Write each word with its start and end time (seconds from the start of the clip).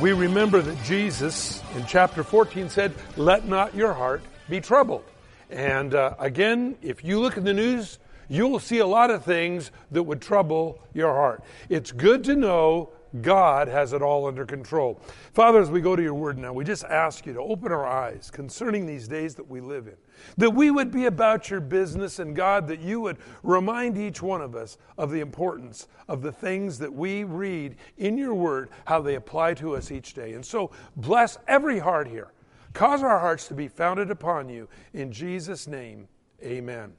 We 0.00 0.12
remember 0.12 0.62
that 0.62 0.84
Jesus 0.84 1.60
in 1.74 1.84
chapter 1.86 2.22
14 2.22 2.68
said, 2.68 2.94
Let 3.16 3.48
not 3.48 3.74
your 3.74 3.92
heart 3.92 4.22
be 4.48 4.60
troubled. 4.60 5.02
And 5.50 5.92
uh, 5.92 6.14
again, 6.20 6.76
if 6.82 7.02
you 7.02 7.18
look 7.18 7.36
at 7.36 7.44
the 7.44 7.52
news, 7.52 7.98
you 8.28 8.46
will 8.46 8.60
see 8.60 8.78
a 8.78 8.86
lot 8.86 9.10
of 9.10 9.24
things 9.24 9.72
that 9.90 10.04
would 10.04 10.22
trouble 10.22 10.80
your 10.94 11.12
heart. 11.12 11.42
It's 11.68 11.90
good 11.90 12.22
to 12.24 12.36
know 12.36 12.90
God 13.22 13.68
has 13.68 13.92
it 13.92 14.02
all 14.02 14.26
under 14.26 14.44
control. 14.44 15.00
Father, 15.32 15.60
as 15.60 15.70
we 15.70 15.80
go 15.80 15.96
to 15.96 16.02
your 16.02 16.14
word 16.14 16.38
now, 16.38 16.52
we 16.52 16.64
just 16.64 16.84
ask 16.84 17.26
you 17.26 17.32
to 17.32 17.40
open 17.40 17.72
our 17.72 17.86
eyes 17.86 18.30
concerning 18.30 18.86
these 18.86 19.08
days 19.08 19.34
that 19.36 19.48
we 19.48 19.60
live 19.60 19.86
in. 19.86 19.96
That 20.36 20.50
we 20.50 20.70
would 20.70 20.90
be 20.90 21.06
about 21.06 21.48
your 21.48 21.60
business, 21.60 22.18
and 22.18 22.36
God, 22.36 22.66
that 22.68 22.80
you 22.80 23.00
would 23.00 23.18
remind 23.42 23.96
each 23.96 24.20
one 24.20 24.42
of 24.42 24.54
us 24.54 24.78
of 24.98 25.10
the 25.10 25.20
importance 25.20 25.88
of 26.08 26.22
the 26.22 26.32
things 26.32 26.78
that 26.78 26.92
we 26.92 27.24
read 27.24 27.76
in 27.96 28.18
your 28.18 28.34
word, 28.34 28.70
how 28.84 29.00
they 29.00 29.14
apply 29.14 29.54
to 29.54 29.74
us 29.74 29.90
each 29.90 30.14
day. 30.14 30.32
And 30.32 30.44
so, 30.44 30.70
bless 30.96 31.38
every 31.46 31.78
heart 31.78 32.08
here. 32.08 32.32
Cause 32.74 33.02
our 33.02 33.18
hearts 33.18 33.48
to 33.48 33.54
be 33.54 33.68
founded 33.68 34.10
upon 34.10 34.48
you. 34.48 34.68
In 34.92 35.10
Jesus' 35.10 35.66
name, 35.66 36.08
amen. 36.42 36.92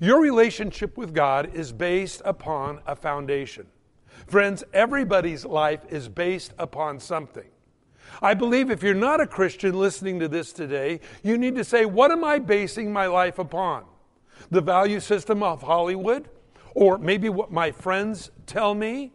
Your 0.00 0.20
relationship 0.20 0.96
with 0.96 1.14
God 1.14 1.54
is 1.54 1.72
based 1.72 2.22
upon 2.24 2.80
a 2.86 2.96
foundation. 2.96 3.66
Friends, 4.26 4.64
everybody's 4.72 5.44
life 5.44 5.80
is 5.90 6.08
based 6.08 6.52
upon 6.58 7.00
something. 7.00 7.48
I 8.22 8.34
believe 8.34 8.70
if 8.70 8.82
you're 8.82 8.94
not 8.94 9.20
a 9.20 9.26
Christian 9.26 9.78
listening 9.78 10.18
to 10.20 10.28
this 10.28 10.52
today, 10.52 11.00
you 11.22 11.38
need 11.38 11.56
to 11.56 11.64
say, 11.64 11.84
What 11.84 12.10
am 12.10 12.24
I 12.24 12.38
basing 12.38 12.92
my 12.92 13.06
life 13.06 13.38
upon? 13.38 13.84
The 14.50 14.60
value 14.60 15.00
system 15.00 15.42
of 15.42 15.62
Hollywood? 15.62 16.28
Or 16.74 16.98
maybe 16.98 17.28
what 17.28 17.50
my 17.50 17.72
friends 17.72 18.30
tell 18.46 18.74
me? 18.74 19.12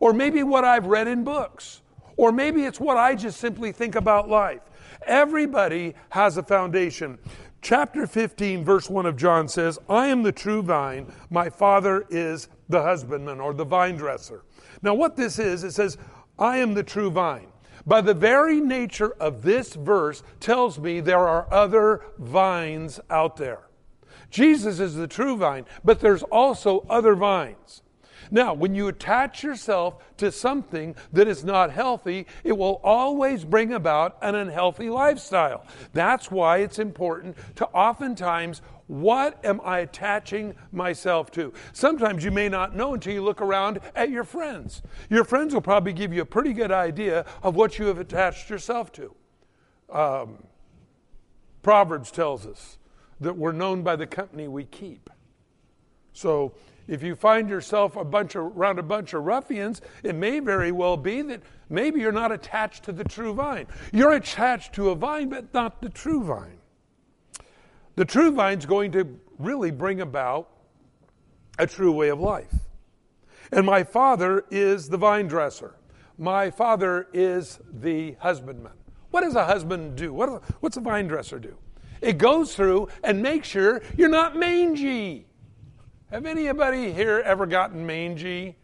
Or 0.00 0.12
maybe 0.12 0.42
what 0.42 0.64
I've 0.64 0.86
read 0.86 1.08
in 1.08 1.24
books? 1.24 1.82
Or 2.16 2.32
maybe 2.32 2.64
it's 2.64 2.80
what 2.80 2.96
I 2.96 3.14
just 3.14 3.40
simply 3.40 3.72
think 3.72 3.94
about 3.94 4.28
life. 4.28 4.60
Everybody 5.06 5.94
has 6.10 6.36
a 6.36 6.42
foundation. 6.42 7.18
Chapter 7.64 8.06
15, 8.06 8.62
verse 8.62 8.90
1 8.90 9.06
of 9.06 9.16
John 9.16 9.48
says, 9.48 9.78
I 9.88 10.08
am 10.08 10.22
the 10.22 10.32
true 10.32 10.62
vine, 10.62 11.10
my 11.30 11.48
father 11.48 12.04
is 12.10 12.48
the 12.68 12.82
husbandman 12.82 13.40
or 13.40 13.54
the 13.54 13.64
vine 13.64 13.96
dresser. 13.96 14.44
Now, 14.82 14.92
what 14.92 15.16
this 15.16 15.38
is, 15.38 15.64
it 15.64 15.70
says, 15.70 15.96
I 16.38 16.58
am 16.58 16.74
the 16.74 16.82
true 16.82 17.10
vine. 17.10 17.46
By 17.86 18.02
the 18.02 18.12
very 18.12 18.60
nature 18.60 19.12
of 19.12 19.40
this 19.40 19.72
verse 19.76 20.22
tells 20.40 20.78
me 20.78 21.00
there 21.00 21.26
are 21.26 21.50
other 21.50 22.02
vines 22.18 23.00
out 23.08 23.38
there. 23.38 23.70
Jesus 24.28 24.78
is 24.78 24.94
the 24.94 25.08
true 25.08 25.38
vine, 25.38 25.64
but 25.82 26.00
there's 26.00 26.22
also 26.24 26.84
other 26.90 27.14
vines. 27.14 27.80
Now, 28.30 28.54
when 28.54 28.74
you 28.74 28.88
attach 28.88 29.42
yourself 29.42 30.02
to 30.18 30.30
something 30.32 30.94
that 31.12 31.28
is 31.28 31.44
not 31.44 31.70
healthy, 31.70 32.26
it 32.42 32.56
will 32.56 32.80
always 32.82 33.44
bring 33.44 33.72
about 33.72 34.16
an 34.22 34.34
unhealthy 34.34 34.90
lifestyle. 34.90 35.66
That's 35.92 36.30
why 36.30 36.58
it's 36.58 36.78
important 36.78 37.36
to 37.56 37.66
oftentimes 37.68 38.62
what 38.86 39.42
am 39.44 39.60
I 39.64 39.78
attaching 39.80 40.54
myself 40.70 41.30
to? 41.32 41.52
Sometimes 41.72 42.22
you 42.22 42.30
may 42.30 42.48
not 42.48 42.76
know 42.76 42.94
until 42.94 43.14
you 43.14 43.22
look 43.22 43.40
around 43.40 43.80
at 43.94 44.10
your 44.10 44.24
friends. 44.24 44.82
Your 45.08 45.24
friends 45.24 45.54
will 45.54 45.62
probably 45.62 45.94
give 45.94 46.12
you 46.12 46.20
a 46.20 46.26
pretty 46.26 46.52
good 46.52 46.70
idea 46.70 47.24
of 47.42 47.56
what 47.56 47.78
you 47.78 47.86
have 47.86 47.98
attached 47.98 48.50
yourself 48.50 48.92
to. 48.92 49.14
Um, 49.90 50.44
Proverbs 51.62 52.10
tells 52.10 52.46
us 52.46 52.78
that 53.20 53.36
we're 53.36 53.52
known 53.52 53.82
by 53.82 53.96
the 53.96 54.06
company 54.06 54.48
we 54.48 54.64
keep. 54.64 55.08
So 56.12 56.52
if 56.86 57.02
you 57.02 57.14
find 57.14 57.48
yourself 57.48 57.96
a 57.96 58.04
bunch 58.04 58.34
of, 58.34 58.44
around 58.56 58.78
a 58.78 58.82
bunch 58.82 59.14
of 59.14 59.24
ruffians, 59.24 59.80
it 60.02 60.14
may 60.14 60.40
very 60.40 60.72
well 60.72 60.96
be 60.96 61.22
that 61.22 61.42
maybe 61.68 62.00
you're 62.00 62.12
not 62.12 62.32
attached 62.32 62.84
to 62.84 62.92
the 62.92 63.04
true 63.04 63.34
vine. 63.34 63.66
You're 63.92 64.12
attached 64.12 64.74
to 64.74 64.90
a 64.90 64.94
vine, 64.94 65.28
but 65.28 65.52
not 65.54 65.80
the 65.80 65.88
true 65.88 66.22
vine. 66.22 66.58
The 67.96 68.04
true 68.04 68.32
vine's 68.32 68.66
going 68.66 68.92
to 68.92 69.18
really 69.38 69.70
bring 69.70 70.00
about 70.00 70.50
a 71.58 71.66
true 71.66 71.92
way 71.92 72.08
of 72.08 72.20
life. 72.20 72.52
And 73.52 73.64
my 73.64 73.84
father 73.84 74.44
is 74.50 74.88
the 74.88 74.96
vine 74.96 75.28
dresser. 75.28 75.76
My 76.18 76.50
father 76.50 77.08
is 77.12 77.60
the 77.72 78.12
husbandman. 78.20 78.72
What 79.10 79.22
does 79.22 79.36
a 79.36 79.44
husband 79.44 79.96
do? 79.96 80.12
What, 80.12 80.42
what's 80.60 80.76
a 80.76 80.80
vine 80.80 81.06
dresser 81.06 81.38
do? 81.38 81.56
It 82.00 82.18
goes 82.18 82.54
through 82.54 82.88
and 83.02 83.22
makes 83.22 83.48
sure 83.48 83.82
you're 83.96 84.08
not 84.08 84.36
mangy. 84.36 85.26
Have 86.14 86.26
anybody 86.26 86.92
here 86.92 87.20
ever 87.24 87.44
gotten 87.44 87.84
mangy? 87.84 88.54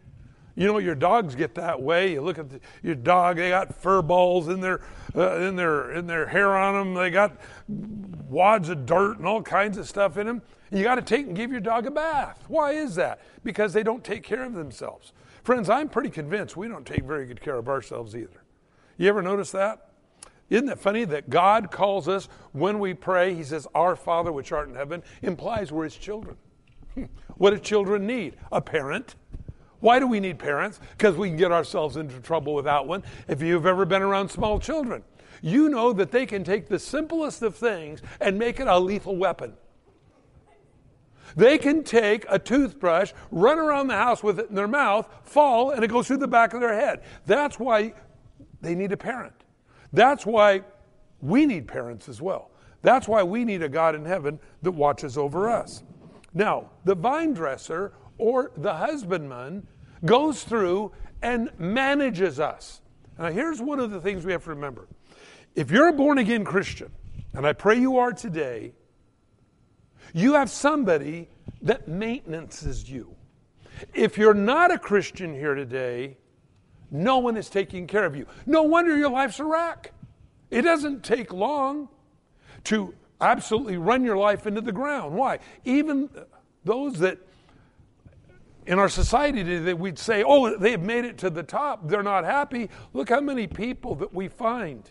You 0.55 0.67
know, 0.67 0.77
your 0.77 0.95
dogs 0.95 1.35
get 1.35 1.53
that 1.55 1.81
way. 1.81 2.13
You 2.13 2.21
look 2.21 2.39
at 2.39 2.49
the, 2.49 2.61
your 2.81 2.95
dog; 2.95 3.35
they 3.35 3.49
got 3.49 3.75
fur 3.75 4.01
balls 4.01 4.47
in 4.47 4.61
their 4.61 4.79
uh, 5.17 5.35
in 5.35 5.57
their 5.57 5.91
in 5.91 6.07
their 6.07 6.25
hair 6.27 6.55
on 6.55 6.75
them. 6.75 6.93
They 6.93 7.09
got 7.09 7.35
wads 7.67 8.69
of 8.69 8.85
dirt 8.85 9.17
and 9.17 9.27
all 9.27 9.41
kinds 9.41 9.77
of 9.77 9.85
stuff 9.85 10.15
in 10.15 10.27
them. 10.27 10.41
You 10.71 10.81
got 10.81 10.95
to 10.95 11.01
take 11.01 11.27
and 11.27 11.35
give 11.35 11.51
your 11.51 11.59
dog 11.59 11.87
a 11.87 11.91
bath. 11.91 12.41
Why 12.47 12.71
is 12.71 12.95
that? 12.95 13.19
Because 13.43 13.73
they 13.73 13.83
don't 13.83 14.01
take 14.01 14.23
care 14.23 14.45
of 14.45 14.53
themselves. 14.53 15.11
Friends, 15.43 15.69
I'm 15.69 15.89
pretty 15.89 16.09
convinced 16.09 16.55
we 16.55 16.69
don't 16.69 16.87
take 16.87 17.03
very 17.03 17.25
good 17.25 17.41
care 17.41 17.57
of 17.57 17.67
ourselves 17.67 18.15
either. 18.15 18.45
You 18.95 19.09
ever 19.09 19.21
notice 19.21 19.51
that? 19.51 19.89
Isn't 20.49 20.69
it 20.69 20.79
funny 20.79 21.03
that 21.03 21.29
God 21.29 21.69
calls 21.69 22.07
us 22.07 22.29
when 22.53 22.79
we 22.79 22.93
pray? 22.93 23.35
He 23.35 23.43
says, 23.43 23.67
"Our 23.75 23.97
Father 23.97 24.31
which 24.31 24.53
art 24.53 24.69
in 24.69 24.75
heaven," 24.75 25.03
implies 25.21 25.73
we're 25.73 25.83
His 25.83 25.97
children. 25.97 26.37
What 27.37 27.51
do 27.51 27.57
children 27.57 28.05
need? 28.05 28.37
A 28.51 28.61
parent 28.61 29.15
why 29.81 29.97
do 29.99 30.07
we 30.07 30.19
need 30.19 30.39
parents? 30.39 30.79
Because 30.95 31.17
we 31.17 31.27
can 31.27 31.37
get 31.37 31.51
ourselves 31.51 31.97
into 31.97 32.19
trouble 32.19 32.53
without 32.53 32.87
one. 32.87 33.03
If 33.27 33.41
you've 33.41 33.65
ever 33.65 33.83
been 33.83 34.03
around 34.03 34.29
small 34.29 34.59
children, 34.59 35.03
you 35.41 35.69
know 35.69 35.91
that 35.93 36.11
they 36.11 36.27
can 36.27 36.43
take 36.43 36.69
the 36.69 36.79
simplest 36.79 37.41
of 37.41 37.55
things 37.55 38.01
and 38.21 38.37
make 38.37 38.59
it 38.59 38.67
a 38.67 38.79
lethal 38.79 39.17
weapon. 39.17 39.53
They 41.35 41.57
can 41.57 41.83
take 41.83 42.25
a 42.29 42.37
toothbrush, 42.37 43.13
run 43.31 43.57
around 43.57 43.87
the 43.87 43.95
house 43.95 44.21
with 44.21 44.39
it 44.39 44.49
in 44.49 44.55
their 44.55 44.67
mouth, 44.67 45.09
fall, 45.23 45.71
and 45.71 45.83
it 45.83 45.87
goes 45.87 46.07
through 46.07 46.17
the 46.17 46.27
back 46.27 46.53
of 46.53 46.61
their 46.61 46.75
head. 46.75 47.01
That's 47.25 47.57
why 47.57 47.93
they 48.61 48.75
need 48.75 48.91
a 48.91 48.97
parent. 48.97 49.33
That's 49.93 50.25
why 50.25 50.61
we 51.21 51.45
need 51.45 51.67
parents 51.67 52.07
as 52.07 52.21
well. 52.21 52.51
That's 52.83 53.07
why 53.07 53.23
we 53.23 53.45
need 53.45 53.63
a 53.63 53.69
God 53.69 53.95
in 53.95 54.05
heaven 54.05 54.39
that 54.61 54.71
watches 54.71 55.17
over 55.17 55.49
us. 55.49 55.83
Now, 56.33 56.69
the 56.85 56.95
vine 56.95 57.33
dresser 57.33 57.93
or 58.17 58.51
the 58.55 58.73
husbandman 58.73 59.67
goes 60.05 60.43
through 60.43 60.91
and 61.21 61.49
manages 61.59 62.39
us. 62.39 62.81
Now, 63.19 63.29
here's 63.31 63.61
one 63.61 63.79
of 63.79 63.91
the 63.91 64.01
things 64.01 64.25
we 64.25 64.31
have 64.31 64.43
to 64.45 64.51
remember. 64.51 64.87
If 65.55 65.69
you're 65.69 65.89
a 65.89 65.93
born 65.93 66.17
again 66.17 66.43
Christian, 66.43 66.91
and 67.33 67.45
I 67.45 67.53
pray 67.53 67.77
you 67.79 67.97
are 67.97 68.13
today, 68.13 68.73
you 70.13 70.33
have 70.33 70.49
somebody 70.49 71.29
that 71.61 71.87
maintenances 71.87 72.89
you. 72.89 73.15
If 73.93 74.17
you're 74.17 74.33
not 74.33 74.71
a 74.71 74.77
Christian 74.77 75.33
here 75.33 75.55
today, 75.55 76.17
no 76.89 77.19
one 77.19 77.37
is 77.37 77.49
taking 77.49 77.87
care 77.87 78.05
of 78.05 78.15
you. 78.15 78.25
No 78.45 78.63
wonder 78.63 78.97
your 78.97 79.09
life's 79.09 79.39
a 79.39 79.45
wreck. 79.45 79.93
It 80.49 80.63
doesn't 80.63 81.03
take 81.03 81.31
long 81.31 81.87
to 82.65 82.93
absolutely 83.21 83.77
run 83.77 84.03
your 84.03 84.17
life 84.17 84.47
into 84.47 84.61
the 84.61 84.71
ground. 84.71 85.15
Why? 85.15 85.39
Even 85.63 86.09
those 86.63 86.99
that 86.99 87.17
in 88.65 88.77
our 88.77 88.89
society 88.89 89.43
today, 89.43 89.73
we'd 89.73 89.97
say, 89.97 90.23
oh, 90.25 90.55
they've 90.57 90.81
made 90.81 91.05
it 91.05 91.17
to 91.19 91.29
the 91.29 91.43
top. 91.43 91.87
They're 91.87 92.03
not 92.03 92.23
happy. 92.23 92.69
Look 92.93 93.09
how 93.09 93.21
many 93.21 93.47
people 93.47 93.95
that 93.95 94.13
we 94.13 94.27
find, 94.27 94.89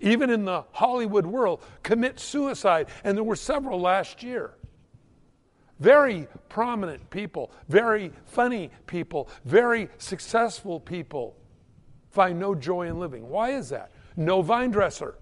even 0.00 0.30
in 0.30 0.44
the 0.44 0.64
Hollywood 0.72 1.26
world, 1.26 1.62
commit 1.82 2.20
suicide. 2.20 2.88
And 3.02 3.16
there 3.16 3.24
were 3.24 3.36
several 3.36 3.80
last 3.80 4.22
year. 4.22 4.54
Very 5.80 6.26
prominent 6.48 7.08
people, 7.10 7.52
very 7.68 8.12
funny 8.24 8.70
people, 8.86 9.28
very 9.44 9.88
successful 9.98 10.80
people 10.80 11.36
find 12.10 12.38
no 12.38 12.54
joy 12.54 12.88
in 12.88 12.98
living. 12.98 13.28
Why 13.28 13.50
is 13.50 13.68
that? 13.68 13.92
No 14.16 14.42
vine 14.42 14.70
dresser. 14.70 15.16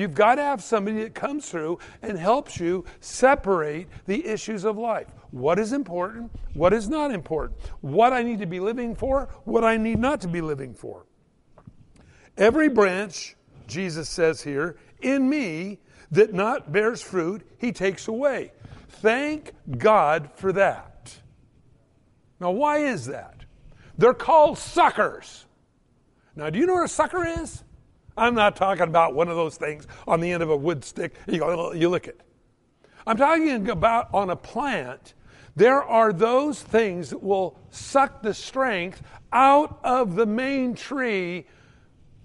You've 0.00 0.14
got 0.14 0.36
to 0.36 0.42
have 0.42 0.62
somebody 0.62 1.02
that 1.02 1.14
comes 1.14 1.50
through 1.50 1.78
and 2.00 2.18
helps 2.18 2.58
you 2.58 2.86
separate 3.00 3.86
the 4.06 4.26
issues 4.26 4.64
of 4.64 4.78
life. 4.78 5.08
What 5.30 5.58
is 5.58 5.74
important? 5.74 6.30
What 6.54 6.72
is 6.72 6.88
not 6.88 7.12
important? 7.12 7.60
What 7.82 8.14
I 8.14 8.22
need 8.22 8.38
to 8.38 8.46
be 8.46 8.60
living 8.60 8.94
for? 8.94 9.28
What 9.44 9.62
I 9.62 9.76
need 9.76 9.98
not 9.98 10.22
to 10.22 10.28
be 10.28 10.40
living 10.40 10.72
for? 10.72 11.04
Every 12.38 12.70
branch, 12.70 13.36
Jesus 13.66 14.08
says 14.08 14.40
here, 14.40 14.78
in 15.02 15.28
me 15.28 15.80
that 16.12 16.32
not 16.32 16.72
bears 16.72 17.02
fruit, 17.02 17.46
he 17.58 17.70
takes 17.70 18.08
away. 18.08 18.52
Thank 18.88 19.52
God 19.76 20.30
for 20.34 20.50
that. 20.54 21.14
Now, 22.40 22.52
why 22.52 22.78
is 22.78 23.04
that? 23.04 23.44
They're 23.98 24.14
called 24.14 24.56
suckers. 24.56 25.44
Now, 26.34 26.48
do 26.48 26.58
you 26.58 26.64
know 26.64 26.72
what 26.72 26.84
a 26.86 26.88
sucker 26.88 27.26
is? 27.26 27.64
I'm 28.16 28.34
not 28.34 28.56
talking 28.56 28.82
about 28.84 29.14
one 29.14 29.28
of 29.28 29.36
those 29.36 29.56
things 29.56 29.86
on 30.06 30.20
the 30.20 30.30
end 30.30 30.42
of 30.42 30.50
a 30.50 30.56
wood 30.56 30.84
stick. 30.84 31.14
You 31.26 31.74
you 31.74 31.88
lick 31.88 32.06
it. 32.06 32.20
I'm 33.06 33.16
talking 33.16 33.68
about 33.68 34.12
on 34.12 34.30
a 34.30 34.36
plant. 34.36 35.14
There 35.56 35.82
are 35.82 36.12
those 36.12 36.62
things 36.62 37.10
that 37.10 37.22
will 37.22 37.58
suck 37.70 38.22
the 38.22 38.34
strength 38.34 39.02
out 39.32 39.80
of 39.82 40.14
the 40.14 40.26
main 40.26 40.74
tree. 40.74 41.46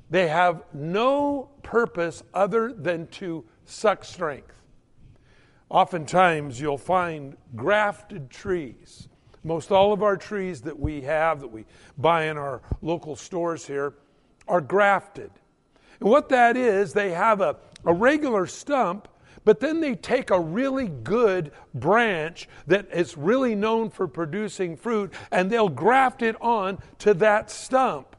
They 0.09 0.27
have 0.27 0.63
no 0.73 1.49
purpose 1.63 2.23
other 2.33 2.71
than 2.71 3.07
to 3.07 3.43
suck 3.65 4.03
strength. 4.03 4.53
Oftentimes, 5.69 6.61
you'll 6.61 6.77
find 6.77 7.35
grafted 7.55 8.29
trees. 8.29 9.09
Most 9.43 9.71
all 9.71 9.93
of 9.93 10.03
our 10.03 10.17
trees 10.17 10.61
that 10.61 10.79
we 10.79 11.01
have, 11.01 11.41
that 11.41 11.47
we 11.47 11.65
buy 11.97 12.25
in 12.25 12.37
our 12.37 12.61
local 12.81 13.15
stores 13.15 13.65
here, 13.65 13.93
are 14.47 14.61
grafted. 14.61 15.31
And 16.00 16.09
what 16.09 16.30
that 16.30 16.57
is, 16.57 16.94
they 16.94 17.12
have 17.12 17.42
a, 17.42 17.57
a 17.86 17.94
regular 17.94 18.45
stump, 18.45 19.07
but 19.44 19.59
then 19.59 19.80
they 19.80 19.95
take 19.95 20.31
a 20.31 20.39
really 20.39 20.88
good 20.88 21.51
branch 21.74 22.50
that 22.68 22.88
is 22.92 23.15
really 23.15 23.56
known 23.56 23.89
for 23.89 24.07
producing 24.07 24.75
fruit 24.75 25.13
and 25.31 25.51
they'll 25.51 25.69
graft 25.69 26.21
it 26.21 26.36
on 26.42 26.80
to 27.00 27.13
that 27.15 27.51
stump. 27.51 28.15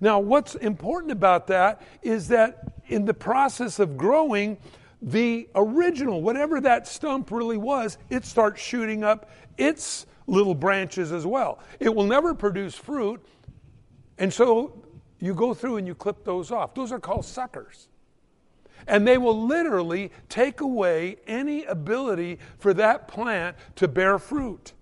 Now, 0.00 0.18
what's 0.18 0.54
important 0.56 1.12
about 1.12 1.46
that 1.48 1.82
is 2.02 2.28
that 2.28 2.72
in 2.86 3.04
the 3.04 3.14
process 3.14 3.78
of 3.78 3.96
growing, 3.96 4.58
the 5.00 5.48
original, 5.54 6.22
whatever 6.22 6.60
that 6.60 6.86
stump 6.86 7.30
really 7.30 7.56
was, 7.56 7.98
it 8.10 8.24
starts 8.24 8.60
shooting 8.60 9.04
up 9.04 9.30
its 9.56 10.06
little 10.26 10.54
branches 10.54 11.12
as 11.12 11.26
well. 11.26 11.60
It 11.80 11.94
will 11.94 12.06
never 12.06 12.34
produce 12.34 12.74
fruit. 12.74 13.24
And 14.18 14.32
so 14.32 14.84
you 15.20 15.34
go 15.34 15.54
through 15.54 15.76
and 15.76 15.86
you 15.86 15.94
clip 15.94 16.24
those 16.24 16.50
off. 16.50 16.74
Those 16.74 16.92
are 16.92 17.00
called 17.00 17.24
suckers. 17.24 17.88
And 18.86 19.06
they 19.06 19.18
will 19.18 19.46
literally 19.46 20.12
take 20.28 20.60
away 20.60 21.16
any 21.26 21.64
ability 21.64 22.38
for 22.58 22.72
that 22.74 23.08
plant 23.08 23.56
to 23.76 23.88
bear 23.88 24.18
fruit. 24.18 24.72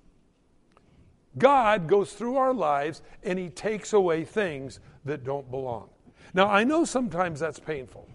God 1.38 1.86
goes 1.86 2.12
through 2.12 2.36
our 2.36 2.54
lives 2.54 3.02
and 3.22 3.38
He 3.38 3.48
takes 3.48 3.92
away 3.92 4.24
things 4.24 4.80
that 5.04 5.24
don't 5.24 5.50
belong. 5.50 5.88
Now, 6.34 6.48
I 6.48 6.64
know 6.64 6.84
sometimes 6.84 7.40
that's 7.40 7.58
painful 7.58 8.08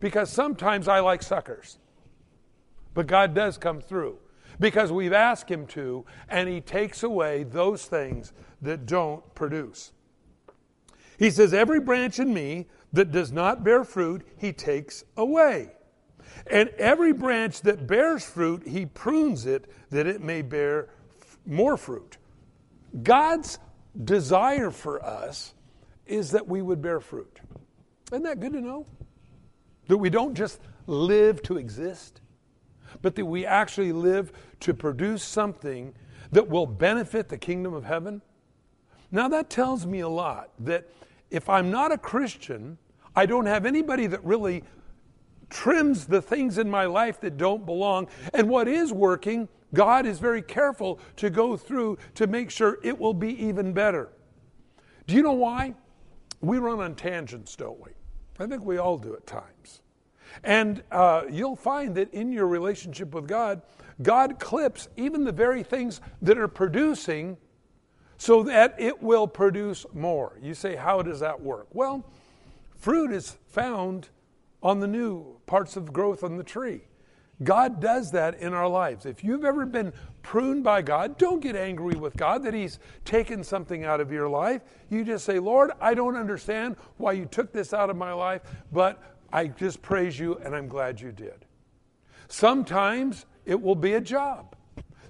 because 0.00 0.30
sometimes 0.30 0.88
I 0.88 1.00
like 1.00 1.22
suckers. 1.22 1.78
But 2.94 3.06
God 3.06 3.34
does 3.34 3.56
come 3.56 3.80
through 3.80 4.18
because 4.60 4.92
we've 4.92 5.12
asked 5.12 5.50
Him 5.50 5.66
to, 5.68 6.04
and 6.28 6.48
He 6.48 6.60
takes 6.60 7.02
away 7.02 7.44
those 7.44 7.86
things 7.86 8.32
that 8.60 8.86
don't 8.86 9.34
produce. 9.34 9.92
He 11.18 11.30
says, 11.30 11.54
Every 11.54 11.80
branch 11.80 12.18
in 12.18 12.32
me 12.32 12.66
that 12.92 13.10
does 13.10 13.32
not 13.32 13.64
bear 13.64 13.84
fruit, 13.84 14.26
He 14.38 14.52
takes 14.52 15.04
away. 15.16 15.72
And 16.46 16.70
every 16.70 17.12
branch 17.12 17.60
that 17.62 17.86
bears 17.86 18.24
fruit, 18.24 18.66
He 18.66 18.86
prunes 18.86 19.46
it 19.46 19.70
that 19.90 20.06
it 20.06 20.20
may 20.20 20.42
bear 20.42 20.88
f- 21.20 21.38
more 21.46 21.76
fruit. 21.76 22.18
God's 23.02 23.58
desire 24.04 24.70
for 24.70 25.04
us 25.04 25.54
is 26.06 26.30
that 26.32 26.46
we 26.46 26.62
would 26.62 26.82
bear 26.82 27.00
fruit. 27.00 27.40
Isn't 28.10 28.24
that 28.24 28.40
good 28.40 28.52
to 28.52 28.60
know? 28.60 28.86
That 29.88 29.98
we 29.98 30.10
don't 30.10 30.34
just 30.34 30.60
live 30.86 31.42
to 31.42 31.56
exist, 31.56 32.20
but 33.00 33.14
that 33.16 33.24
we 33.24 33.46
actually 33.46 33.92
live 33.92 34.32
to 34.60 34.74
produce 34.74 35.22
something 35.22 35.94
that 36.32 36.48
will 36.48 36.66
benefit 36.66 37.28
the 37.28 37.38
kingdom 37.38 37.74
of 37.74 37.84
heaven. 37.84 38.22
Now, 39.12 39.28
that 39.28 39.50
tells 39.50 39.86
me 39.86 40.00
a 40.00 40.08
lot 40.08 40.50
that 40.60 40.88
if 41.30 41.48
I'm 41.48 41.70
not 41.70 41.92
a 41.92 41.98
Christian, 41.98 42.78
I 43.14 43.26
don't 43.26 43.46
have 43.46 43.66
anybody 43.66 44.06
that 44.06 44.24
really 44.24 44.64
trims 45.50 46.06
the 46.06 46.22
things 46.22 46.56
in 46.56 46.68
my 46.68 46.86
life 46.86 47.20
that 47.20 47.36
don't 47.36 47.66
belong. 47.66 48.08
And 48.32 48.48
what 48.48 48.66
is 48.66 48.90
working, 48.90 49.48
God 49.74 50.06
is 50.06 50.18
very 50.18 50.40
careful 50.40 50.98
to 51.16 51.28
go 51.28 51.58
through 51.58 51.98
to 52.14 52.26
make 52.26 52.50
sure 52.50 52.78
it 52.82 52.98
will 52.98 53.14
be 53.14 53.40
even 53.44 53.74
better. 53.74 54.08
Do 55.06 55.14
you 55.14 55.22
know 55.22 55.32
why? 55.32 55.74
We 56.40 56.58
run 56.58 56.80
on 56.80 56.94
tangents, 56.94 57.54
don't 57.54 57.80
we? 57.80 57.90
I 58.38 58.46
think 58.46 58.64
we 58.64 58.78
all 58.78 58.96
do 58.96 59.14
at 59.14 59.26
times. 59.26 59.82
And 60.42 60.82
uh, 60.90 61.24
you'll 61.30 61.56
find 61.56 61.94
that 61.96 62.12
in 62.14 62.32
your 62.32 62.46
relationship 62.46 63.14
with 63.14 63.28
God, 63.28 63.60
God 64.02 64.38
clips 64.38 64.88
even 64.96 65.24
the 65.24 65.32
very 65.32 65.62
things 65.62 66.00
that 66.22 66.38
are 66.38 66.48
producing 66.48 67.36
so 68.22 68.44
that 68.44 68.76
it 68.78 69.02
will 69.02 69.26
produce 69.26 69.84
more. 69.92 70.38
You 70.40 70.54
say, 70.54 70.76
how 70.76 71.02
does 71.02 71.18
that 71.18 71.40
work? 71.40 71.66
Well, 71.72 72.04
fruit 72.76 73.10
is 73.10 73.36
found 73.48 74.10
on 74.62 74.78
the 74.78 74.86
new 74.86 75.40
parts 75.46 75.76
of 75.76 75.92
growth 75.92 76.22
on 76.22 76.36
the 76.36 76.44
tree. 76.44 76.82
God 77.42 77.80
does 77.80 78.12
that 78.12 78.38
in 78.38 78.54
our 78.54 78.68
lives. 78.68 79.06
If 79.06 79.24
you've 79.24 79.44
ever 79.44 79.66
been 79.66 79.92
pruned 80.22 80.62
by 80.62 80.82
God, 80.82 81.18
don't 81.18 81.40
get 81.40 81.56
angry 81.56 81.96
with 81.96 82.16
God 82.16 82.44
that 82.44 82.54
He's 82.54 82.78
taken 83.04 83.42
something 83.42 83.82
out 83.84 84.00
of 84.00 84.12
your 84.12 84.28
life. 84.28 84.62
You 84.88 85.02
just 85.02 85.24
say, 85.24 85.40
Lord, 85.40 85.72
I 85.80 85.92
don't 85.92 86.14
understand 86.16 86.76
why 86.98 87.14
you 87.14 87.24
took 87.24 87.52
this 87.52 87.74
out 87.74 87.90
of 87.90 87.96
my 87.96 88.12
life, 88.12 88.42
but 88.70 89.02
I 89.32 89.48
just 89.48 89.82
praise 89.82 90.16
you 90.16 90.36
and 90.44 90.54
I'm 90.54 90.68
glad 90.68 91.00
you 91.00 91.10
did. 91.10 91.44
Sometimes 92.28 93.26
it 93.46 93.60
will 93.60 93.74
be 93.74 93.94
a 93.94 94.00
job. 94.00 94.54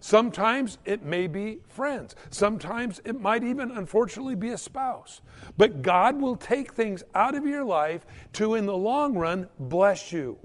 Sometimes 0.03 0.79
it 0.85 1.05
may 1.05 1.29
be 1.29 1.61
friends. 1.69 2.17
Sometimes 2.29 3.01
it 3.05 3.21
might 3.21 3.45
even, 3.45 3.71
unfortunately, 3.71 4.35
be 4.35 4.49
a 4.49 4.59
spouse. 4.59 5.21
But 5.57 5.81
God 5.81 6.21
will 6.21 6.35
take 6.35 6.73
things 6.73 7.05
out 7.15 7.37
of 7.37 7.47
your 7.47 7.63
life 7.63 8.05
to, 8.33 8.57
in 8.57 8.67
the 8.67 8.77
long 8.77 9.15
run, 9.15 9.49
bless 9.61 10.11
you. 10.11 10.39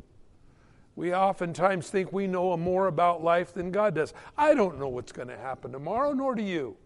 We 0.95 1.15
oftentimes 1.15 1.89
think 1.89 2.13
we 2.13 2.27
know 2.27 2.55
more 2.55 2.85
about 2.85 3.23
life 3.23 3.51
than 3.51 3.71
God 3.71 3.95
does. 3.95 4.13
I 4.37 4.53
don't 4.53 4.77
know 4.77 4.89
what's 4.89 5.11
going 5.11 5.29
to 5.29 5.37
happen 5.37 5.71
tomorrow, 5.71 6.13
nor 6.13 6.35
do 6.35 6.43
you. 6.43 6.77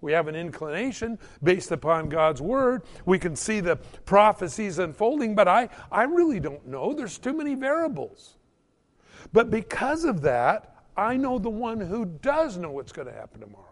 We 0.00 0.12
have 0.12 0.28
an 0.28 0.34
inclination 0.34 1.18
based 1.42 1.72
upon 1.72 2.08
God's 2.08 2.40
word. 2.40 2.84
We 3.04 3.18
can 3.18 3.36
see 3.36 3.60
the 3.60 3.76
prophecies 4.06 4.78
unfolding, 4.78 5.34
but 5.34 5.46
I, 5.46 5.68
I 5.92 6.04
really 6.04 6.40
don't 6.40 6.66
know. 6.66 6.94
There's 6.94 7.18
too 7.18 7.34
many 7.34 7.54
variables. 7.54 8.36
But 9.34 9.50
because 9.50 10.04
of 10.04 10.22
that, 10.22 10.77
I 10.98 11.16
know 11.16 11.38
the 11.38 11.48
one 11.48 11.80
who 11.80 12.04
does 12.04 12.58
know 12.58 12.72
what's 12.72 12.90
going 12.90 13.06
to 13.06 13.14
happen 13.14 13.40
tomorrow. 13.40 13.64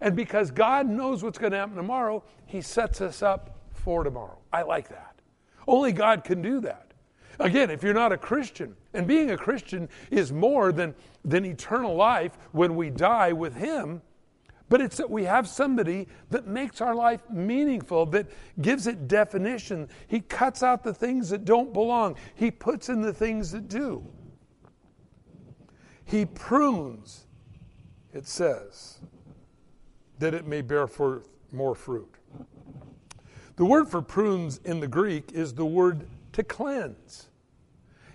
And 0.00 0.16
because 0.16 0.50
God 0.50 0.88
knows 0.88 1.22
what's 1.22 1.38
going 1.38 1.52
to 1.52 1.58
happen 1.58 1.76
tomorrow, 1.76 2.24
He 2.44 2.60
sets 2.60 3.00
us 3.00 3.22
up 3.22 3.60
for 3.70 4.02
tomorrow. 4.02 4.38
I 4.52 4.62
like 4.62 4.88
that. 4.88 5.20
Only 5.68 5.92
God 5.92 6.24
can 6.24 6.42
do 6.42 6.60
that. 6.62 6.92
Again, 7.38 7.70
if 7.70 7.84
you're 7.84 7.94
not 7.94 8.10
a 8.10 8.18
Christian, 8.18 8.74
and 8.94 9.06
being 9.06 9.30
a 9.30 9.36
Christian 9.36 9.88
is 10.10 10.32
more 10.32 10.72
than, 10.72 10.92
than 11.24 11.44
eternal 11.44 11.94
life 11.94 12.36
when 12.50 12.74
we 12.74 12.90
die 12.90 13.32
with 13.32 13.54
Him, 13.54 14.02
but 14.68 14.80
it's 14.80 14.96
that 14.96 15.08
we 15.08 15.22
have 15.22 15.46
somebody 15.46 16.08
that 16.30 16.48
makes 16.48 16.80
our 16.80 16.96
life 16.96 17.20
meaningful, 17.30 18.06
that 18.06 18.26
gives 18.60 18.88
it 18.88 19.06
definition. 19.06 19.88
He 20.08 20.20
cuts 20.20 20.64
out 20.64 20.82
the 20.82 20.94
things 20.94 21.28
that 21.30 21.44
don't 21.44 21.72
belong, 21.72 22.16
He 22.34 22.50
puts 22.50 22.88
in 22.88 23.02
the 23.02 23.14
things 23.14 23.52
that 23.52 23.68
do. 23.68 24.04
He 26.06 26.24
prunes, 26.24 27.26
it 28.14 28.26
says, 28.26 29.00
that 30.20 30.32
it 30.32 30.46
may 30.46 30.62
bear 30.62 30.86
forth 30.86 31.28
more 31.52 31.74
fruit. 31.74 32.14
The 33.56 33.64
word 33.64 33.88
for 33.88 34.00
prunes 34.00 34.60
in 34.64 34.80
the 34.80 34.88
Greek 34.88 35.32
is 35.32 35.52
the 35.52 35.66
word 35.66 36.06
to 36.32 36.44
cleanse. 36.44 37.26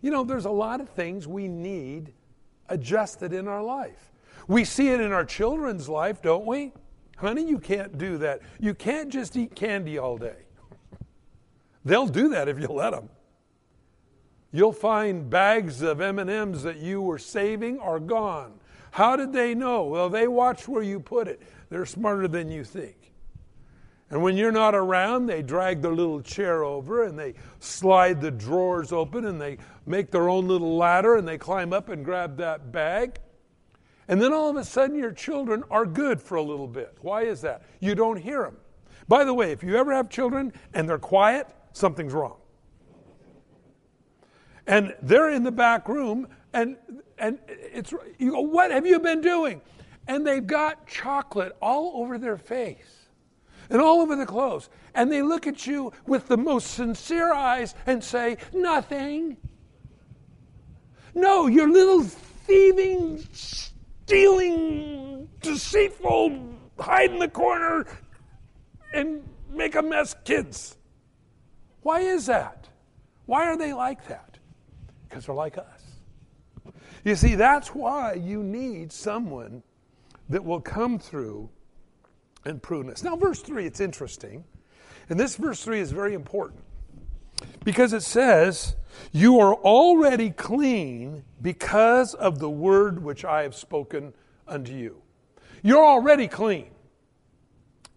You 0.01 0.10
know, 0.10 0.24
there's 0.24 0.45
a 0.45 0.51
lot 0.51 0.81
of 0.81 0.89
things 0.89 1.27
we 1.27 1.48
need 1.48 2.13
adjusted 2.69 3.33
in 3.33 3.48
our 3.48 3.62
life. 3.62 4.12
We 4.48 4.63
see 4.63 4.89
it 4.89 5.01
in 5.01 5.12
our 5.12 5.25
children's 5.25 5.89
life, 5.89 6.21
don't 6.21 6.45
we? 6.45 6.71
Honey, 7.17 7.48
you 7.48 7.60
can't 7.60 7.98
do 7.98 8.17
that. 8.19 8.41
You 8.60 8.74
can't 8.74 9.10
just 9.10 9.36
eat 9.36 9.53
candy 9.53 9.98
all 9.98 10.17
day. 10.17 10.45
They'll 11.83 12.07
do 12.07 12.29
that 12.29 12.48
if 12.48 12.60
you 12.60 12.67
let 12.67 12.91
them. 12.91 13.10
You'll 14.51 14.74
find 14.74 15.29
bags 15.29 15.81
of 15.81 16.01
M&Ms 16.01 16.63
that 16.63 16.77
you 16.77 17.01
were 17.01 17.20
saving 17.20 17.79
are 17.79 18.00
gone. 18.00 18.60
How 18.91 19.15
did 19.15 19.31
they 19.31 19.55
know? 19.55 19.84
Well, 19.84 20.10
they 20.10 20.27
watch 20.27 20.67
where 20.67 20.84
you 20.84 21.00
put 21.00 21.27
it. 21.27 21.41
They're 21.70 21.86
smarter 21.86 22.27
than 22.27 22.51
you 22.51 22.65
think. 22.65 23.13
And 24.10 24.22
when 24.22 24.36
you're 24.36 24.51
not 24.51 24.75
around, 24.75 25.27
they 25.27 25.41
drag 25.41 25.81
their 25.81 25.93
little 25.93 26.22
chair 26.22 26.65
over 26.65 27.05
and 27.05 27.17
they 27.17 27.36
slide 27.60 28.20
the 28.20 28.29
drawers 28.29 28.91
open 28.91 29.25
and 29.25 29.39
they 29.39 29.58
make 29.86 30.12
their 30.12 30.27
own 30.27 30.50
little 30.50 30.75
ladder 30.75 31.15
and 31.15 31.25
they 31.25 31.38
climb 31.38 31.72
up 31.72 31.88
and 31.88 32.03
grab 32.03 32.36
that 32.38 32.74
bag. 32.74 33.20
And 34.10 34.22
then 34.22 34.34
all 34.34 34.50
of 34.50 34.58
a 34.58 34.65
sudden, 34.65 34.98
your 34.98 35.13
children 35.13 35.63
are 35.72 35.86
good 35.86 36.22
for 36.22 36.36
a 36.36 36.41
little 36.41 36.67
bit. 36.67 36.98
Why 37.00 37.22
is 37.22 37.39
that? 37.41 37.63
You 37.79 37.96
don't 37.96 38.17
hear 38.17 38.43
them. 38.43 38.58
By 39.08 39.24
the 39.24 39.34
way, 39.34 39.53
if 39.53 39.63
you 39.63 39.77
ever 39.77 39.93
have 39.93 40.10
children 40.10 40.51
and 40.74 40.89
they're 40.89 40.98
quiet, 40.98 41.48
something's 41.72 42.12
wrong. 42.12 42.40
And 44.68 44.96
they're 45.01 45.30
in 45.30 45.44
the 45.44 45.51
back 45.51 45.88
room 45.88 46.27
and 46.53 46.77
and 47.18 47.39
it's 47.48 47.94
you 48.18 48.32
go, 48.32 48.41
what 48.41 48.72
have 48.72 48.86
you 48.86 49.00
been 49.00 49.22
doing? 49.22 49.62
And 50.08 50.25
they've 50.25 50.46
got 50.46 50.88
chocolate 50.88 51.56
all 51.62 52.01
over 52.01 52.18
their 52.18 52.38
face 52.38 53.01
and 53.70 53.82
all 53.82 54.01
over 54.01 54.15
the 54.15 54.25
clothes. 54.25 54.70
And 54.94 55.12
they 55.12 55.22
look 55.22 55.48
at 55.48 55.65
you 55.65 55.94
with 56.06 56.27
the 56.27 56.38
most 56.38 56.72
sincere 56.72 57.34
eyes 57.34 57.74
and 57.86 58.03
say, 58.03 58.38
Nothing. 58.53 59.38
No, 61.13 61.48
your 61.48 61.70
little 61.70 62.03
thieving, 62.03 63.25
stealing, 63.32 65.27
deceitful, 65.41 66.58
hide 66.80 67.12
in 67.12 67.20
the 67.20 67.27
corner 67.27 67.86
and 68.94 69.24
make 69.50 69.75
a 69.75 69.82
mess 69.82 70.15
kids. 70.24 70.77
Why 71.82 72.01
is 72.01 72.25
that? 72.27 72.70
Why 73.25 73.46
are 73.46 73.58
they 73.58 73.74
like 73.74 74.08
that? 74.08 74.31
Because 75.12 75.25
they're 75.25 75.36
like 75.36 75.58
us. 75.58 76.74
You 77.03 77.15
see, 77.15 77.36
that's 77.36 77.75
why 77.75 78.13
you 78.13 78.41
need 78.41 78.94
someone 78.94 79.62
that 80.30 80.46
will 80.46 80.62
come 80.62 81.00
through 81.00 81.50
and 82.46 82.63
prune 82.63 82.89
us. 82.89 83.03
Now, 83.03 83.18
verse 83.18 83.41
3, 83.41 83.65
it's 83.65 83.82
interesting. 83.82 84.46
And 85.10 85.20
this 85.20 85.36
verse 85.36 85.62
3 85.65 85.82
is 85.82 85.91
very 85.91 86.13
important 86.13 86.63
because 87.65 87.91
it 87.91 88.03
says, 88.03 88.77
You 89.12 89.41
are 89.41 89.53
already 89.53 90.30
clean 90.30 91.25
because 91.41 92.13
of 92.13 92.39
the 92.39 92.50
word 92.50 93.03
which 93.03 93.25
I 93.25 93.44
have 93.44 93.56
spoken 93.56 94.13
unto 94.48 94.72
you. 94.72 95.01
You're 95.62 95.86
already 95.86 96.30
clean. 96.30 96.70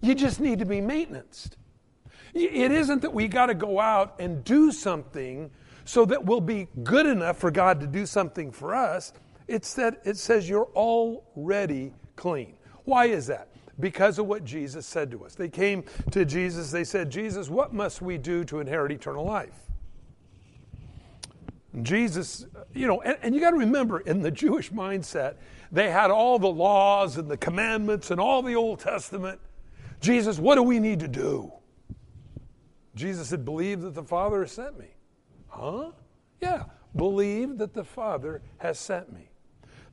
You 0.01 0.17
just 0.17 0.41
need 0.41 0.59
to 0.59 0.67
be 0.67 0.81
maintained. 0.81 1.57
It 2.35 2.73
isn't 2.73 3.03
that 3.03 3.15
we 3.15 3.29
got 3.29 3.47
to 3.47 3.55
go 3.55 3.79
out 3.79 4.17
and 4.19 4.43
do 4.43 4.73
something 4.73 5.53
so 5.85 6.05
that 6.07 6.25
we'll 6.25 6.41
be 6.41 6.69
good 6.83 7.07
enough 7.07 7.39
for 7.39 7.51
God 7.51 7.81
to 7.81 7.87
do 7.87 8.07
something 8.07 8.51
for 8.51 8.75
us. 8.75 9.13
It's 9.49 9.75
that 9.75 10.01
it 10.05 10.17
says 10.17 10.49
you're 10.49 10.71
already 10.75 11.93
clean. 12.17 12.55
Why 12.85 13.07
is 13.07 13.27
that? 13.27 13.49
Because 13.81 14.19
of 14.19 14.27
what 14.27 14.45
Jesus 14.45 14.87
said 14.87 15.11
to 15.11 15.25
us. 15.25 15.35
They 15.35 15.49
came 15.49 15.85
to 16.13 16.25
Jesus, 16.25 16.71
they 16.71 16.85
said, 16.85 17.11
Jesus, 17.11 17.49
what 17.49 17.73
must 17.73 18.01
we 18.01 18.19
do 18.19 18.45
to 18.45 18.61
inherit 18.61 18.93
eternal 18.93 19.25
life? 19.25 19.55
Jesus, 21.83 22.47
you 22.73 22.87
know, 22.87 23.01
and, 23.03 23.19
and 23.23 23.35
you 23.35 23.41
got 23.41 23.51
to 23.51 23.57
remember 23.57 24.01
in 24.01 24.23
the 24.23 24.31
Jewish 24.31 24.71
mindset, 24.71 25.37
they 25.73 25.91
had 25.91 26.11
all 26.11 26.39
the 26.39 26.51
laws 26.51 27.17
and 27.17 27.29
the 27.29 27.37
commandments 27.37 28.13
and 28.13 28.21
all 28.21 28.43
the 28.43 28.55
Old 28.55 28.79
Testament. 28.79 29.41
Jesus, 30.01 30.39
what 30.39 30.55
do 30.55 30.63
we 30.63 30.79
need 30.79 31.01
to 31.01 31.09
do? 31.09 31.53
Jesus 32.95 33.29
said, 33.29 33.45
Believe 33.45 33.81
that 33.81 33.95
the 33.95 34.05
Father 34.05 34.41
has 34.41 34.53
sent 34.53 34.79
me. 34.79 34.94
Huh? 35.55 35.93
Yeah, 36.41 36.65
believe 36.97 37.59
that 37.59 37.75
the 37.75 37.85
Father 37.85 38.43
has 38.59 38.79
sent 38.79 39.13
me. 39.13 39.31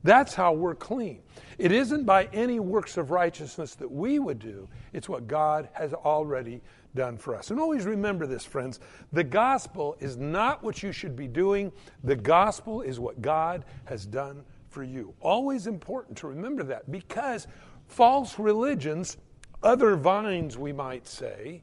That's 0.04 0.34
how 0.34 0.52
we're 0.52 0.74
clean. 0.74 1.22
It 1.58 1.70
isn't 1.70 2.04
by 2.04 2.28
any 2.32 2.58
works 2.58 2.96
of 2.96 3.12
righteousness 3.12 3.76
that 3.76 3.90
we 3.90 4.18
would 4.18 4.40
do, 4.40 4.68
it's 4.92 5.08
what 5.08 5.28
God 5.28 5.68
has 5.72 5.94
already 5.94 6.60
done 6.94 7.16
for 7.16 7.34
us. 7.36 7.50
And 7.50 7.60
always 7.60 7.84
remember 7.84 8.26
this, 8.26 8.44
friends 8.44 8.80
the 9.12 9.24
gospel 9.24 9.96
is 10.00 10.16
not 10.16 10.62
what 10.62 10.82
you 10.82 10.92
should 10.92 11.14
be 11.14 11.28
doing, 11.28 11.72
the 12.02 12.16
gospel 12.16 12.82
is 12.82 12.98
what 12.98 13.22
God 13.22 13.64
has 13.84 14.04
done 14.04 14.42
for 14.68 14.82
you. 14.82 15.14
Always 15.20 15.66
important 15.68 16.18
to 16.18 16.26
remember 16.26 16.64
that 16.64 16.90
because 16.90 17.46
false 17.86 18.38
religions, 18.38 19.16
other 19.62 19.94
vines, 19.94 20.58
we 20.58 20.72
might 20.72 21.06
say, 21.06 21.62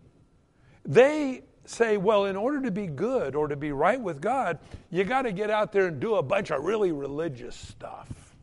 they 0.86 1.44
say, 1.70 1.98
well, 1.98 2.26
in 2.26 2.36
order 2.36 2.62
to 2.62 2.72
be 2.72 2.88
good 2.88 3.36
or 3.36 3.48
to 3.48 3.56
be 3.56 3.72
right 3.72 4.00
with 4.00 4.22
God, 4.22 4.60
you 4.90 5.04
got 5.04 5.24
to 5.24 5.32
get 5.32 5.50
out 5.50 5.72
there 5.72 5.88
and 5.88 6.00
do 6.00 6.16
a 6.16 6.24
bunch 6.24 6.52
of 6.52 6.64
really 6.64 6.92
religious 6.92 7.56
stuff. 7.56 8.36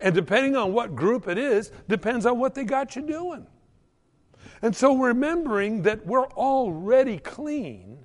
And 0.00 0.14
depending 0.14 0.54
on 0.54 0.72
what 0.72 0.94
group 0.94 1.26
it 1.26 1.38
is, 1.38 1.72
depends 1.88 2.24
on 2.24 2.38
what 2.38 2.54
they 2.54 2.64
got 2.64 2.94
you 2.94 3.02
doing. 3.02 3.46
And 4.62 4.74
so 4.74 4.96
remembering 4.96 5.82
that 5.82 6.06
we're 6.06 6.26
already 6.26 7.18
clean. 7.18 7.98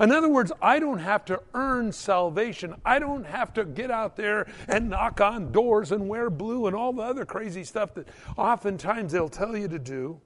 In 0.00 0.10
other 0.10 0.28
words, 0.28 0.50
I 0.60 0.78
don't 0.78 0.98
have 0.98 1.24
to 1.26 1.40
earn 1.54 1.92
salvation. 1.92 2.74
I 2.84 2.98
don't 2.98 3.24
have 3.24 3.52
to 3.54 3.64
get 3.64 3.90
out 3.90 4.16
there 4.16 4.48
and 4.66 4.90
knock 4.90 5.20
on 5.20 5.52
doors 5.52 5.92
and 5.92 6.08
wear 6.08 6.30
blue 6.30 6.66
and 6.66 6.74
all 6.74 6.92
the 6.92 7.02
other 7.02 7.24
crazy 7.24 7.62
stuff 7.62 7.94
that 7.94 8.08
oftentimes 8.36 9.12
they'll 9.12 9.28
tell 9.28 9.56
you 9.56 9.68
to 9.68 9.78
do. 9.78 10.20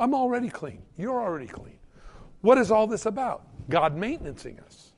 I'm 0.00 0.14
already 0.14 0.50
clean. 0.50 0.82
You're 0.96 1.20
already 1.20 1.46
clean. 1.46 1.78
What 2.40 2.58
is 2.58 2.70
all 2.70 2.86
this 2.86 3.06
about? 3.06 3.44
God 3.68 3.96
maintaining 3.96 4.60
us. 4.60 4.92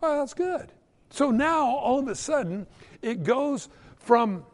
Well, 0.00 0.18
that's 0.20 0.34
good. 0.34 0.72
So 1.10 1.30
now, 1.30 1.76
all 1.76 1.98
of 1.98 2.08
a 2.08 2.14
sudden, 2.14 2.66
it 3.02 3.22
goes 3.22 3.68
from 3.96 4.44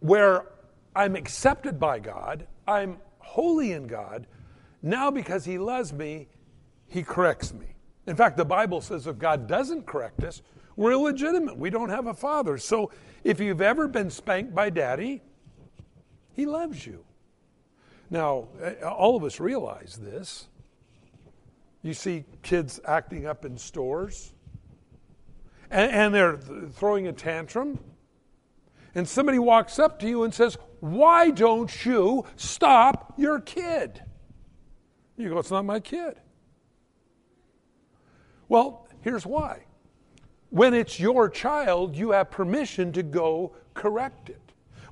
where 0.00 0.46
I'm 0.94 1.16
accepted 1.16 1.78
by 1.78 1.98
God, 1.98 2.46
I'm 2.66 2.98
holy 3.18 3.72
in 3.72 3.86
God. 3.86 4.26
Now, 4.82 5.10
because 5.10 5.44
He 5.44 5.58
loves 5.58 5.92
me, 5.92 6.28
He 6.88 7.02
corrects 7.02 7.52
me. 7.52 7.66
In 8.06 8.16
fact, 8.16 8.36
the 8.36 8.44
Bible 8.44 8.80
says 8.80 9.06
if 9.06 9.18
God 9.18 9.48
doesn't 9.48 9.86
correct 9.86 10.22
us, 10.22 10.42
we're 10.76 10.92
illegitimate. 10.92 11.56
We 11.56 11.70
don't 11.70 11.88
have 11.88 12.06
a 12.06 12.14
father. 12.14 12.58
So 12.58 12.92
if 13.24 13.40
you've 13.40 13.60
ever 13.60 13.88
been 13.88 14.10
spanked 14.10 14.54
by 14.54 14.70
daddy, 14.70 15.22
He 16.34 16.46
loves 16.46 16.86
you. 16.86 17.04
Now, 18.08 18.48
eh, 18.62 18.74
all 18.82 19.16
of 19.16 19.24
us 19.24 19.40
realize 19.40 19.98
this. 20.00 20.46
You 21.86 21.94
see 21.94 22.24
kids 22.42 22.80
acting 22.84 23.26
up 23.26 23.44
in 23.44 23.56
stores, 23.56 24.32
and, 25.70 25.92
and 25.92 26.12
they're 26.12 26.36
throwing 26.36 27.06
a 27.06 27.12
tantrum. 27.12 27.78
And 28.96 29.08
somebody 29.08 29.38
walks 29.38 29.78
up 29.78 30.00
to 30.00 30.08
you 30.08 30.24
and 30.24 30.34
says, 30.34 30.58
Why 30.80 31.30
don't 31.30 31.86
you 31.86 32.24
stop 32.34 33.14
your 33.16 33.38
kid? 33.38 34.02
You 35.16 35.28
go, 35.28 35.38
It's 35.38 35.52
not 35.52 35.64
my 35.64 35.78
kid. 35.78 36.16
Well, 38.48 38.88
here's 39.02 39.24
why. 39.24 39.66
When 40.50 40.74
it's 40.74 40.98
your 40.98 41.28
child, 41.28 41.94
you 41.94 42.10
have 42.10 42.32
permission 42.32 42.90
to 42.94 43.04
go 43.04 43.54
correct 43.74 44.28
it. 44.28 44.42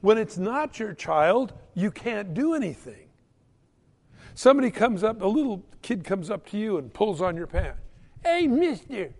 When 0.01 0.17
it's 0.17 0.39
not 0.39 0.79
your 0.79 0.93
child, 0.93 1.55
you 1.75 1.91
can't 1.91 2.35
do 2.35 2.55
anything. 2.55 3.04
Somebody 4.35 4.71
comes 4.71 5.05
up, 5.05 5.23
a 5.23 5.27
little 5.27 5.65
kid 5.83 6.05
comes 6.05 6.29
up 6.31 6.47
to 6.51 6.59
you 6.59 6.79
and 6.79 6.93
pulls 6.93 7.23
on 7.23 7.37
your 7.37 7.47
pants. 7.47 7.81
Hey, 8.23 8.47
mister, 8.47 9.13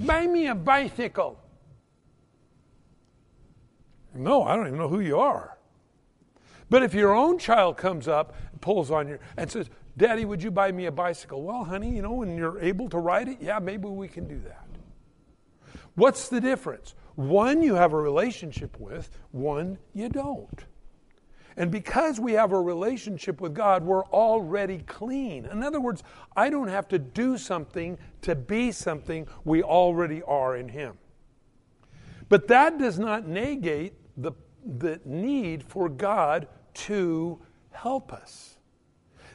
buy 0.00 0.26
me 0.26 0.46
a 0.48 0.54
bicycle. 0.54 1.38
No, 4.14 4.42
I 4.42 4.56
don't 4.56 4.66
even 4.66 4.78
know 4.78 4.88
who 4.88 5.00
you 5.00 5.18
are. 5.18 5.56
But 6.68 6.82
if 6.82 6.92
your 6.92 7.14
own 7.14 7.38
child 7.38 7.76
comes 7.76 8.08
up, 8.08 8.34
and 8.50 8.60
pulls 8.60 8.90
on 8.90 9.08
you, 9.08 9.18
and 9.36 9.50
says, 9.50 9.70
Daddy, 9.96 10.24
would 10.24 10.42
you 10.42 10.50
buy 10.50 10.72
me 10.72 10.86
a 10.86 10.92
bicycle? 10.92 11.42
Well, 11.42 11.64
honey, 11.64 11.94
you 11.94 12.02
know, 12.02 12.12
when 12.12 12.36
you're 12.36 12.60
able 12.60 12.88
to 12.90 12.98
ride 12.98 13.28
it, 13.28 13.38
yeah, 13.40 13.58
maybe 13.58 13.88
we 13.88 14.08
can 14.08 14.26
do 14.26 14.40
that. 14.40 14.66
What's 15.94 16.28
the 16.28 16.40
difference? 16.40 16.94
One 17.14 17.62
you 17.62 17.74
have 17.74 17.92
a 17.92 18.00
relationship 18.00 18.80
with, 18.80 19.10
one 19.32 19.78
you 19.92 20.08
don't. 20.08 20.64
And 21.56 21.70
because 21.70 22.18
we 22.18 22.32
have 22.32 22.52
a 22.52 22.60
relationship 22.60 23.40
with 23.40 23.54
God, 23.54 23.84
we're 23.84 24.04
already 24.06 24.78
clean. 24.86 25.46
In 25.46 25.62
other 25.62 25.80
words, 25.80 26.02
I 26.36 26.50
don't 26.50 26.68
have 26.68 26.88
to 26.88 26.98
do 26.98 27.36
something 27.36 27.98
to 28.22 28.34
be 28.34 28.72
something 28.72 29.26
we 29.44 29.62
already 29.62 30.22
are 30.22 30.56
in 30.56 30.68
Him. 30.68 30.96
But 32.28 32.48
that 32.48 32.78
does 32.78 32.98
not 32.98 33.26
negate 33.26 33.94
the, 34.16 34.32
the 34.64 35.00
need 35.04 35.62
for 35.62 35.88
God 35.88 36.48
to 36.74 37.38
help 37.72 38.12
us. 38.12 38.56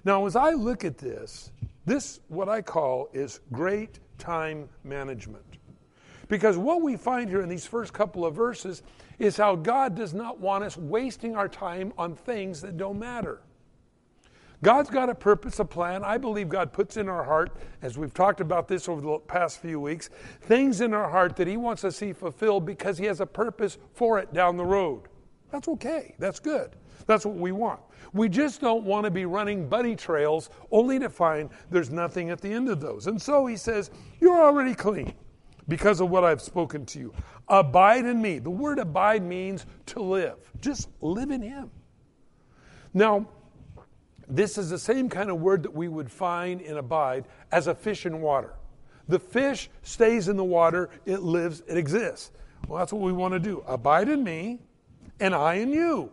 Now, 0.04 0.26
as 0.26 0.36
I 0.36 0.52
look 0.52 0.86
at 0.86 0.98
this, 0.98 1.52
this, 1.86 2.22
what 2.28 2.50
I 2.50 2.62
call, 2.62 3.10
is 3.14 3.42
great 3.52 4.00
time 4.18 4.70
management. 4.84 5.44
Because 6.28 6.58
what 6.58 6.82
we 6.82 6.98
find 6.98 7.30
here 7.30 7.42
in 7.42 7.50
these 7.50 7.66
first 7.66 7.94
couple 7.94 8.26
of 8.26 8.36
verses 8.36 8.84
is 9.20 9.38
how 9.38 9.56
God 9.56 9.96
does 9.96 10.14
not 10.14 10.40
want 10.40 10.64
us 10.64 10.78
wasting 10.78 11.36
our 11.36 11.50
time 11.50 11.94
on 11.98 12.16
things 12.16 12.62
that 12.62 12.78
don't 12.78 13.00
matter. 13.00 13.42
God's 14.64 14.90
got 14.90 15.10
a 15.10 15.16
purpose, 15.16 15.60
a 15.60 15.66
plan. 15.66 16.04
I 16.04 16.18
believe 16.18 16.50
God 16.50 16.74
puts 16.74 16.98
in 16.98 17.08
our 17.08 17.24
heart, 17.24 17.56
as 17.84 17.98
we've 17.98 18.14
talked 18.14 18.42
about 18.42 18.68
this 18.68 18.90
over 18.90 19.02
the 19.02 19.20
past 19.20 19.62
few 19.62 19.80
weeks, 19.80 20.10
things 20.42 20.82
in 20.82 20.94
our 20.94 21.10
heart 21.10 21.36
that 21.36 21.48
He 21.48 21.58
wants 21.58 21.84
to 21.84 21.92
see 21.92 22.12
fulfilled 22.12 22.66
because 22.66 22.98
He 22.98 23.06
has 23.06 23.22
a 23.22 23.26
purpose 23.26 23.78
for 23.94 24.18
it 24.18 24.34
down 24.34 24.58
the 24.58 24.66
road. 24.66 25.04
That's 25.52 25.68
okay. 25.68 26.16
That's 26.18 26.40
good. 26.40 26.72
That's 27.06 27.26
what 27.26 27.36
we 27.36 27.52
want. 27.52 27.82
We 28.14 28.30
just 28.30 28.60
don't 28.60 28.84
want 28.84 29.06
to 29.06 29.12
be 29.12 29.26
running 29.26 29.70
bunny 29.70 29.96
trails 29.96 30.50
only 30.72 30.98
to 31.00 31.10
find 31.10 31.50
there's 31.70 31.92
nothing 31.92 32.32
at 32.32 32.42
the 32.42 32.52
end 32.52 32.68
of 32.68 32.80
those. 32.80 33.08
And 33.08 33.22
so 33.22 33.46
he 33.46 33.58
says, 33.58 33.92
You're 34.20 34.42
already 34.42 34.74
clean 34.74 35.14
because 35.68 36.02
of 36.02 36.10
what 36.10 36.24
I've 36.24 36.42
spoken 36.42 36.86
to 36.88 37.00
you. 37.00 37.14
Abide 37.50 38.06
in 38.06 38.22
me. 38.22 38.40
The 38.40 38.50
word 38.50 38.80
abide 38.80 39.24
means 39.24 39.66
to 39.88 40.02
live. 40.02 40.38
Just 40.60 40.90
live 41.02 41.32
in 41.32 41.42
him. 41.42 41.72
Now, 42.94 43.28
this 44.28 44.58
is 44.58 44.70
the 44.70 44.80
same 44.80 45.10
kind 45.10 45.30
of 45.30 45.40
word 45.40 45.64
that 45.64 45.74
we 45.74 45.88
would 45.88 46.12
find 46.12 46.60
in 46.62 46.78
abide 46.78 47.26
as 47.52 47.68
a 47.68 47.76
fish 47.76 48.06
in 48.06 48.22
water. 48.22 48.54
The 49.08 49.20
fish 49.20 49.70
stays 49.84 50.28
in 50.28 50.36
the 50.36 50.44
water, 50.44 50.90
it 51.06 51.22
lives, 51.22 51.64
it 51.68 51.78
exists. 51.78 52.32
Well, 52.68 52.80
that's 52.80 52.92
what 52.92 53.02
we 53.02 53.14
want 53.14 53.34
to 53.34 53.40
do. 53.40 53.64
Abide 53.66 54.10
in 54.10 54.24
me, 54.24 54.60
and 55.20 55.34
I 55.34 55.56
in 55.56 55.72
you. 55.72 56.12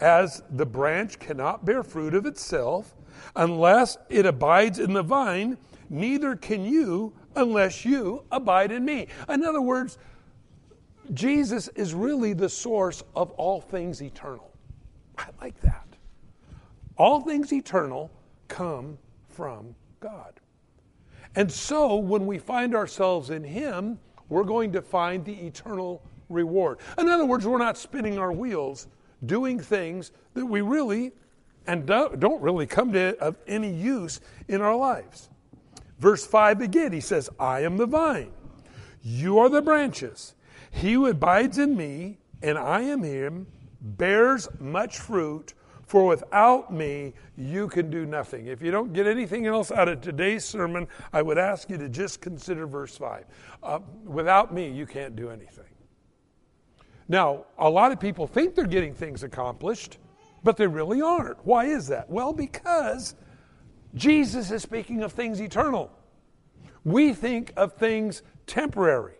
As 0.00 0.42
the 0.50 0.64
branch 0.64 1.18
cannot 1.18 1.64
bear 1.64 1.82
fruit 1.82 2.14
of 2.14 2.24
itself 2.24 2.94
unless 3.36 3.98
it 4.08 4.24
abides 4.24 4.78
in 4.78 4.92
the 4.92 5.02
vine, 5.02 5.58
neither 5.90 6.36
can 6.36 6.64
you 6.64 7.12
unless 7.36 7.84
you 7.84 8.24
abide 8.30 8.72
in 8.72 8.84
me. 8.84 9.08
In 9.28 9.44
other 9.44 9.60
words, 9.60 9.98
Jesus 11.14 11.68
is 11.68 11.94
really 11.94 12.32
the 12.32 12.48
source 12.48 13.02
of 13.14 13.30
all 13.32 13.60
things 13.60 14.02
eternal. 14.02 14.50
I 15.16 15.26
like 15.40 15.60
that. 15.62 15.86
All 16.96 17.20
things 17.20 17.52
eternal 17.52 18.10
come 18.48 18.98
from 19.28 19.74
God. 20.00 20.40
And 21.36 21.50
so 21.50 21.96
when 21.96 22.26
we 22.26 22.38
find 22.38 22.74
ourselves 22.74 23.30
in 23.30 23.44
Him, 23.44 23.98
we're 24.28 24.44
going 24.44 24.72
to 24.72 24.82
find 24.82 25.24
the 25.24 25.34
eternal 25.46 26.02
reward. 26.28 26.78
In 26.98 27.08
other 27.08 27.24
words, 27.24 27.46
we're 27.46 27.58
not 27.58 27.78
spinning 27.78 28.18
our 28.18 28.32
wheels 28.32 28.88
doing 29.26 29.58
things 29.58 30.12
that 30.34 30.44
we 30.44 30.60
really 30.60 31.12
and 31.66 31.86
don't 31.86 32.40
really 32.40 32.66
come 32.66 32.92
to 32.92 33.16
of 33.18 33.36
any 33.46 33.70
use 33.70 34.20
in 34.48 34.60
our 34.60 34.74
lives. 34.74 35.28
Verse 35.98 36.26
5 36.26 36.60
again, 36.62 36.92
he 36.92 37.00
says, 37.00 37.28
I 37.38 37.60
am 37.60 37.76
the 37.76 37.86
vine, 37.86 38.32
you 39.02 39.38
are 39.38 39.48
the 39.48 39.62
branches. 39.62 40.34
He 40.70 40.92
who 40.92 41.06
abides 41.06 41.58
in 41.58 41.76
me, 41.76 42.18
and 42.42 42.58
I 42.58 42.82
am 42.82 43.02
him, 43.02 43.46
bears 43.80 44.48
much 44.58 44.98
fruit, 44.98 45.54
for 45.86 46.06
without 46.06 46.72
me 46.72 47.14
you 47.36 47.68
can 47.68 47.90
do 47.90 48.04
nothing. 48.04 48.46
If 48.46 48.60
you 48.60 48.70
don't 48.70 48.92
get 48.92 49.06
anything 49.06 49.46
else 49.46 49.72
out 49.72 49.88
of 49.88 50.00
today's 50.00 50.44
sermon, 50.44 50.86
I 51.12 51.22
would 51.22 51.38
ask 51.38 51.70
you 51.70 51.78
to 51.78 51.88
just 51.88 52.20
consider 52.20 52.66
verse 52.66 52.96
5. 52.96 53.24
Uh, 53.62 53.78
without 54.04 54.52
me, 54.52 54.70
you 54.70 54.86
can't 54.86 55.16
do 55.16 55.30
anything. 55.30 55.64
Now, 57.08 57.46
a 57.56 57.68
lot 57.68 57.90
of 57.90 57.98
people 57.98 58.26
think 58.26 58.54
they're 58.54 58.66
getting 58.66 58.92
things 58.92 59.22
accomplished, 59.22 59.96
but 60.44 60.58
they 60.58 60.66
really 60.66 61.00
aren't. 61.00 61.44
Why 61.46 61.64
is 61.64 61.88
that? 61.88 62.08
Well, 62.10 62.34
because 62.34 63.14
Jesus 63.94 64.50
is 64.50 64.62
speaking 64.62 65.02
of 65.02 65.12
things 65.12 65.40
eternal. 65.40 65.90
We 66.84 67.14
think 67.14 67.52
of 67.56 67.72
things 67.72 68.22
temporary. 68.46 69.17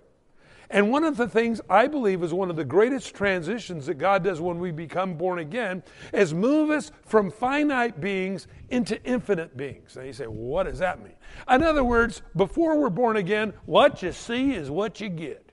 And 0.70 0.90
one 0.90 1.04
of 1.04 1.16
the 1.16 1.28
things 1.28 1.62
I 1.70 1.86
believe 1.86 2.22
is 2.22 2.34
one 2.34 2.50
of 2.50 2.56
the 2.56 2.64
greatest 2.64 3.14
transitions 3.14 3.86
that 3.86 3.94
God 3.94 4.22
does 4.22 4.38
when 4.40 4.58
we 4.58 4.70
become 4.70 5.14
born 5.14 5.38
again 5.38 5.82
is 6.12 6.34
move 6.34 6.70
us 6.70 6.92
from 7.06 7.30
finite 7.30 8.00
beings 8.00 8.48
into 8.68 9.02
infinite 9.02 9.56
beings. 9.56 9.96
Now 9.96 10.02
you 10.02 10.12
say, 10.12 10.26
well, 10.26 10.36
what 10.36 10.64
does 10.64 10.78
that 10.80 11.02
mean? 11.02 11.14
In 11.50 11.62
other 11.62 11.84
words, 11.84 12.20
before 12.36 12.78
we're 12.78 12.90
born 12.90 13.16
again, 13.16 13.54
what 13.64 14.02
you 14.02 14.12
see 14.12 14.52
is 14.52 14.70
what 14.70 15.00
you 15.00 15.08
get. 15.08 15.52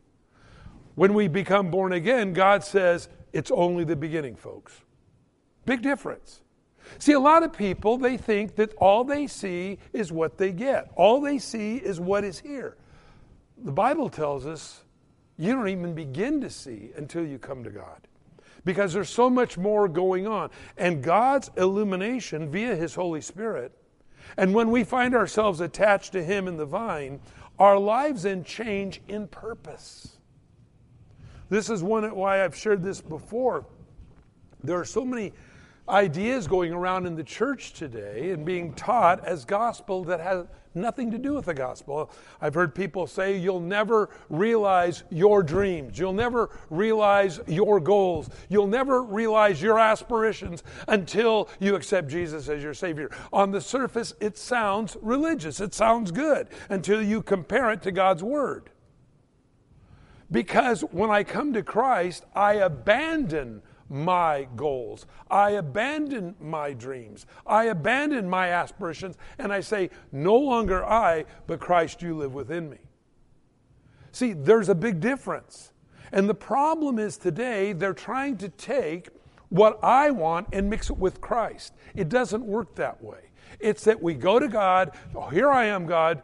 When 0.95 1.13
we 1.13 1.29
become 1.29 1.71
born 1.71 1.93
again, 1.93 2.33
God 2.33 2.63
says, 2.63 3.07
it's 3.31 3.51
only 3.51 3.83
the 3.83 3.95
beginning, 3.95 4.35
folks. 4.35 4.81
Big 5.65 5.81
difference. 5.81 6.41
See, 6.99 7.13
a 7.13 7.19
lot 7.19 7.43
of 7.43 7.51
people, 7.51 7.97
they 7.97 8.17
think 8.17 8.55
that 8.55 8.73
all 8.75 9.03
they 9.03 9.27
see 9.27 9.79
is 9.91 10.11
what 10.11 10.37
they 10.37 10.51
get. 10.51 10.91
All 10.95 11.19
they 11.19 11.39
see 11.39 11.77
is 11.77 11.99
what 11.99 12.23
is 12.23 12.39
here. 12.39 12.77
The 13.57 13.71
Bible 13.71 14.09
tells 14.09 14.45
us 14.45 14.84
you 15.37 15.53
don't 15.53 15.67
even 15.67 15.93
begin 15.93 16.41
to 16.41 16.49
see 16.49 16.91
until 16.95 17.25
you 17.25 17.37
come 17.37 17.63
to 17.63 17.69
God 17.69 18.07
because 18.63 18.93
there's 18.93 19.09
so 19.09 19.29
much 19.29 19.57
more 19.57 19.87
going 19.87 20.27
on. 20.27 20.49
And 20.77 21.03
God's 21.03 21.51
illumination 21.55 22.49
via 22.49 22.75
His 22.75 22.95
Holy 22.95 23.21
Spirit, 23.21 23.71
and 24.37 24.53
when 24.53 24.71
we 24.71 24.83
find 24.83 25.15
ourselves 25.15 25.61
attached 25.61 26.11
to 26.13 26.23
Him 26.23 26.47
in 26.47 26.57
the 26.57 26.65
vine, 26.65 27.19
our 27.59 27.77
lives 27.77 28.23
then 28.23 28.43
change 28.43 29.01
in 29.07 29.27
purpose. 29.27 30.17
This 31.49 31.69
is 31.69 31.83
one 31.83 32.03
why 32.15 32.43
I've 32.43 32.55
shared 32.55 32.81
this 32.81 33.01
before. 33.01 33.65
There 34.63 34.79
are 34.79 34.85
so 34.85 35.05
many 35.05 35.31
ideas 35.87 36.47
going 36.47 36.73
around 36.73 37.05
in 37.05 37.15
the 37.15 37.23
church 37.23 37.73
today 37.73 38.31
and 38.31 38.43
being 38.43 38.73
taught 38.73 39.23
as 39.23 39.45
gospel 39.45 40.03
that 40.05 40.19
has 40.19 40.47
nothing 40.75 41.11
to 41.11 41.17
do 41.17 41.33
with 41.33 41.45
the 41.45 41.53
gospel. 41.53 42.11
I've 42.41 42.53
heard 42.53 42.75
people 42.75 43.07
say 43.07 43.37
you'll 43.37 43.59
never 43.59 44.09
realize 44.29 45.03
your 45.09 45.43
dreams, 45.43 45.97
you'll 45.97 46.13
never 46.13 46.49
realize 46.69 47.39
your 47.47 47.79
goals, 47.79 48.29
you'll 48.49 48.67
never 48.67 49.03
realize 49.03 49.61
your 49.61 49.79
aspirations 49.79 50.63
until 50.87 51.49
you 51.59 51.75
accept 51.75 52.07
Jesus 52.07 52.49
as 52.49 52.61
your 52.61 52.73
Savior. 52.73 53.09
On 53.31 53.51
the 53.51 53.61
surface, 53.61 54.13
it 54.19 54.37
sounds 54.37 54.97
religious, 55.01 55.59
it 55.59 55.73
sounds 55.73 56.11
good 56.11 56.47
until 56.69 57.01
you 57.01 57.21
compare 57.21 57.71
it 57.71 57.81
to 57.83 57.91
God's 57.91 58.23
Word. 58.23 58.69
Because 60.31 60.81
when 60.81 61.11
I 61.11 61.23
come 61.23 61.53
to 61.53 61.61
Christ, 61.61 62.25
I 62.35 62.53
abandon 62.55 63.61
my 63.89 64.47
goals. 64.55 65.05
I 65.29 65.51
abandon 65.51 66.35
my 66.39 66.73
dreams. 66.73 67.25
I 67.45 67.65
abandon 67.65 68.29
my 68.29 68.49
aspirations, 68.49 69.17
and 69.37 69.53
I 69.53 69.59
say, 69.61 69.89
No 70.11 70.35
longer 70.35 70.85
I, 70.85 71.25
but 71.47 71.59
Christ, 71.59 72.01
you 72.01 72.15
live 72.15 72.33
within 72.33 72.69
me. 72.69 72.77
See, 74.11 74.33
there's 74.33 74.69
a 74.69 74.75
big 74.75 74.99
difference. 74.99 75.71
And 76.11 76.29
the 76.29 76.35
problem 76.35 76.99
is 76.99 77.17
today, 77.17 77.73
they're 77.73 77.93
trying 77.93 78.37
to 78.37 78.49
take 78.49 79.09
what 79.49 79.79
I 79.83 80.11
want 80.11 80.47
and 80.53 80.69
mix 80.69 80.89
it 80.89 80.97
with 80.97 81.21
Christ. 81.21 81.73
It 81.95 82.09
doesn't 82.09 82.43
work 82.45 82.75
that 82.75 83.03
way. 83.03 83.29
It's 83.59 83.83
that 83.85 84.01
we 84.01 84.13
go 84.13 84.39
to 84.39 84.47
God, 84.47 84.91
oh, 85.15 85.29
here 85.29 85.51
I 85.51 85.65
am, 85.65 85.85
God. 85.85 86.23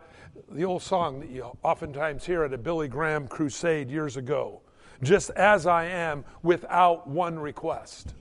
The 0.49 0.65
old 0.65 0.81
song 0.81 1.19
that 1.21 1.29
you 1.29 1.57
oftentimes 1.63 2.25
hear 2.25 2.43
at 2.43 2.53
a 2.53 2.57
Billy 2.57 2.87
Graham 2.87 3.27
crusade 3.27 3.89
years 3.89 4.17
ago 4.17 4.61
just 5.01 5.29
as 5.31 5.65
I 5.65 5.85
am, 5.85 6.23
without 6.43 7.07
one 7.07 7.39
request. 7.39 8.13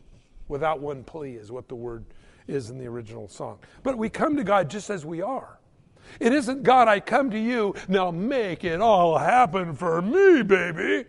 Without 0.48 0.80
one 0.80 1.04
plea, 1.04 1.34
is 1.34 1.52
what 1.52 1.68
the 1.68 1.74
word 1.74 2.04
is 2.48 2.70
in 2.70 2.78
the 2.78 2.86
original 2.86 3.28
song. 3.28 3.58
But 3.82 3.96
we 3.96 4.08
come 4.08 4.36
to 4.36 4.44
God 4.44 4.68
just 4.68 4.90
as 4.90 5.04
we 5.04 5.22
are. 5.22 5.58
It 6.18 6.32
isn't, 6.32 6.64
God, 6.64 6.88
I 6.88 6.98
come 6.98 7.30
to 7.30 7.38
you, 7.38 7.74
now 7.88 8.10
make 8.10 8.64
it 8.64 8.80
all 8.80 9.18
happen 9.18 9.74
for 9.74 10.02
me, 10.02 10.42
baby. 10.42 11.06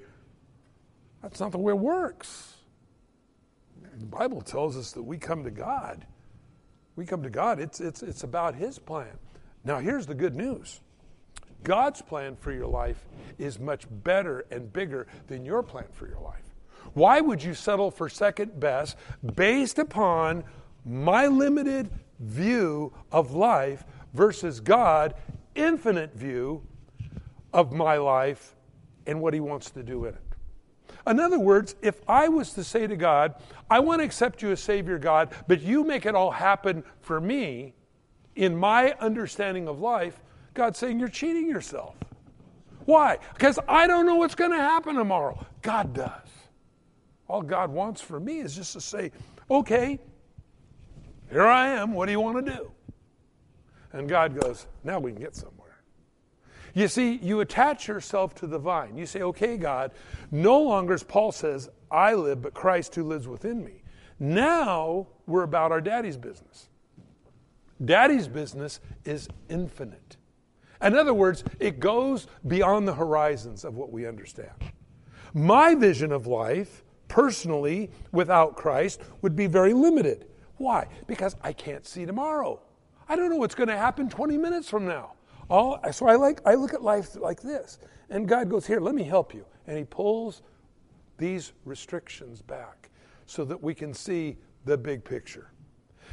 That's 1.24 1.40
not 1.40 1.52
the 1.52 1.58
way 1.58 1.74
it 1.74 1.80
works. 1.80 2.56
The 3.98 4.06
Bible 4.06 4.42
tells 4.42 4.78
us 4.78 4.92
that 4.94 5.04
we 5.04 5.18
come 5.18 5.44
to 5.44 5.52
God. 5.52 6.06
We 6.96 7.06
come 7.06 7.24
to 7.24 7.30
God, 7.30 7.60
it's, 7.60 7.80
it's, 7.80 8.04
it's 8.04 8.24
about 8.24 8.56
His 8.56 8.78
plan. 8.78 9.18
Now, 9.64 9.80
here's 9.80 10.06
the 10.06 10.16
good 10.16 10.36
news 10.36 10.82
God's 11.64 12.02
plan 12.02 12.36
for 12.36 12.52
your 12.52 12.68
life 12.68 13.06
is 13.38 13.60
much 13.60 13.86
better 14.04 14.46
and 14.52 14.72
bigger 14.72 15.08
than 15.28 15.46
your 15.46 15.64
plan 15.64 15.86
for 15.92 16.08
your 16.08 16.20
life. 16.20 16.56
Why 16.94 17.22
would 17.22 17.44
you 17.44 17.54
settle 17.54 17.92
for 17.92 18.10
second 18.10 18.60
best 18.60 18.98
based 19.36 19.80
upon 19.80 20.44
my 20.86 21.28
limited 21.28 21.90
view 22.20 22.94
of 23.12 23.34
life 23.34 23.86
versus 24.14 24.60
God 24.60 25.14
infinite 25.56 26.14
view 26.16 26.66
of 27.54 27.72
my 27.72 27.98
life 27.98 28.56
and 29.06 29.22
what 29.22 29.34
he 29.34 29.40
wants 29.40 29.70
to 29.72 29.84
do 29.84 30.06
in 30.06 30.16
it? 30.16 30.22
In 31.08 31.20
other 31.20 31.40
words, 31.40 31.76
if 31.82 32.02
I 32.08 32.28
was 32.28 32.54
to 32.54 32.64
say 32.64 32.86
to 32.86 32.96
God, 32.96 33.36
I 33.70 33.80
want 33.80 34.00
to 34.00 34.06
accept 34.06 34.42
you 34.42 34.52
as 34.52 34.62
Savior, 34.62 35.00
God, 35.00 35.34
but 35.48 35.62
you 35.62 35.84
make 35.84 36.06
it 36.06 36.14
all 36.14 36.32
happen 36.32 36.84
for 37.00 37.20
me 37.20 37.74
in 38.36 38.56
my 38.56 38.94
understanding 39.00 39.68
of 39.68 39.80
life, 39.80 40.22
God's 40.54 40.78
saying 40.78 41.00
you're 41.00 41.10
cheating 41.10 41.48
yourself. 41.48 41.96
Why? 42.86 43.20
Because 43.34 43.60
I 43.68 43.88
don't 43.88 44.06
know 44.06 44.16
what's 44.16 44.36
going 44.36 44.52
to 44.52 44.58
happen 44.58 44.96
tomorrow. 44.96 45.46
God 45.62 45.94
does. 45.94 46.28
All 47.28 47.42
God 47.42 47.72
wants 47.72 48.02
for 48.02 48.20
me 48.20 48.40
is 48.40 48.56
just 48.56 48.74
to 48.74 48.82
say, 48.82 49.12
okay, 49.50 50.00
here 51.30 51.48
I 51.48 51.70
am. 51.70 51.94
What 51.94 52.08
do 52.08 52.12
you 52.12 52.20
want 52.20 52.46
to 52.46 52.52
do? 52.52 52.72
And 53.94 54.10
God 54.10 54.40
goes, 54.40 54.68
now 54.84 55.00
we 55.00 55.12
can 55.12 55.22
get 55.22 55.36
somewhere. 55.36 55.82
You 56.74 56.88
see, 56.88 57.16
you 57.18 57.42
attach 57.42 57.88
yourself 57.88 58.34
to 58.36 58.48
the 58.48 58.60
vine. 58.60 58.98
You 58.98 59.06
say, 59.06 59.22
okay, 59.22 59.58
God, 59.58 59.92
no 60.32 60.62
longer, 60.62 60.94
as 60.94 61.04
Paul 61.04 61.32
says, 61.32 61.70
I 61.90 62.14
live, 62.14 62.42
but 62.42 62.54
Christ 62.54 62.96
who 62.96 63.04
lives 63.04 63.28
within 63.28 63.64
me. 63.64 63.84
Now 64.20 65.08
we're 65.26 65.44
about 65.44 65.72
our 65.72 65.82
daddy's 65.82 66.18
business. 66.18 66.70
Daddy's 67.84 68.28
business 68.28 68.80
is 69.04 69.28
infinite. 69.50 70.18
In 70.82 70.96
other 70.96 71.14
words, 71.14 71.44
it 71.60 71.80
goes 71.80 72.28
beyond 72.48 72.88
the 72.88 72.94
horizons 72.94 73.64
of 73.64 73.76
what 73.76 73.92
we 73.92 74.08
understand. 74.08 74.52
My 75.34 75.76
vision 75.76 76.12
of 76.12 76.28
life 76.28 76.84
personally 77.08 77.92
without 78.12 78.56
Christ 78.56 79.02
would 79.22 79.36
be 79.36 79.48
very 79.48 79.74
limited. 79.74 80.28
Why? 80.58 80.88
Because 81.08 81.36
I 81.42 81.54
can't 81.54 81.86
see 81.86 82.06
tomorrow. 82.06 82.62
I 83.08 83.16
don't 83.16 83.30
know 83.30 83.36
what's 83.36 83.56
going 83.56 83.70
to 83.70 83.78
happen 83.78 84.10
20 84.10 84.38
minutes 84.38 84.70
from 84.70 84.86
now. 84.86 85.14
All, 85.50 85.80
so 85.92 86.08
I 86.08 86.16
like 86.16 86.40
I 86.46 86.54
look 86.54 86.74
at 86.74 86.82
life 86.82 87.16
like 87.16 87.42
this. 87.42 87.80
And 88.10 88.28
God 88.28 88.50
goes, 88.50 88.66
"Here, 88.66 88.80
let 88.80 88.96
me 88.96 89.04
help 89.04 89.34
you." 89.34 89.46
And 89.68 89.78
he 89.78 89.84
pulls 89.84 90.42
these 91.18 91.52
restrictions 91.66 92.42
back 92.42 92.90
so 93.26 93.44
that 93.46 93.62
we 93.62 93.74
can 93.74 93.94
see 93.94 94.38
the 94.64 94.78
big 94.78 95.04
picture. 95.04 95.52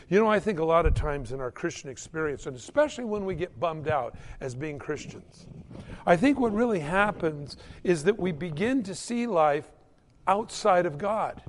You 0.09 0.19
know, 0.21 0.29
I 0.29 0.41
think 0.41 0.59
a 0.59 0.65
lot 0.65 0.87
of 0.87 0.95
times 0.95 1.33
in 1.33 1.41
our 1.41 1.51
Christian 1.51 1.91
experience, 1.91 2.47
and 2.47 2.57
especially 2.57 3.05
when 3.05 3.25
we 3.25 3.35
get 3.35 3.59
bummed 3.59 3.89
out 3.89 4.17
as 4.41 4.55
being 4.55 4.79
Christians, 4.79 5.47
I 6.07 6.17
think 6.17 6.41
what 6.41 6.53
really 6.53 6.81
happens 6.81 7.57
is 7.85 8.05
that 8.05 8.19
we 8.19 8.33
begin 8.33 8.83
to 8.85 8.95
see 8.95 9.27
life 9.27 9.71
outside 10.27 10.87
of 10.87 10.99
God. 10.99 11.43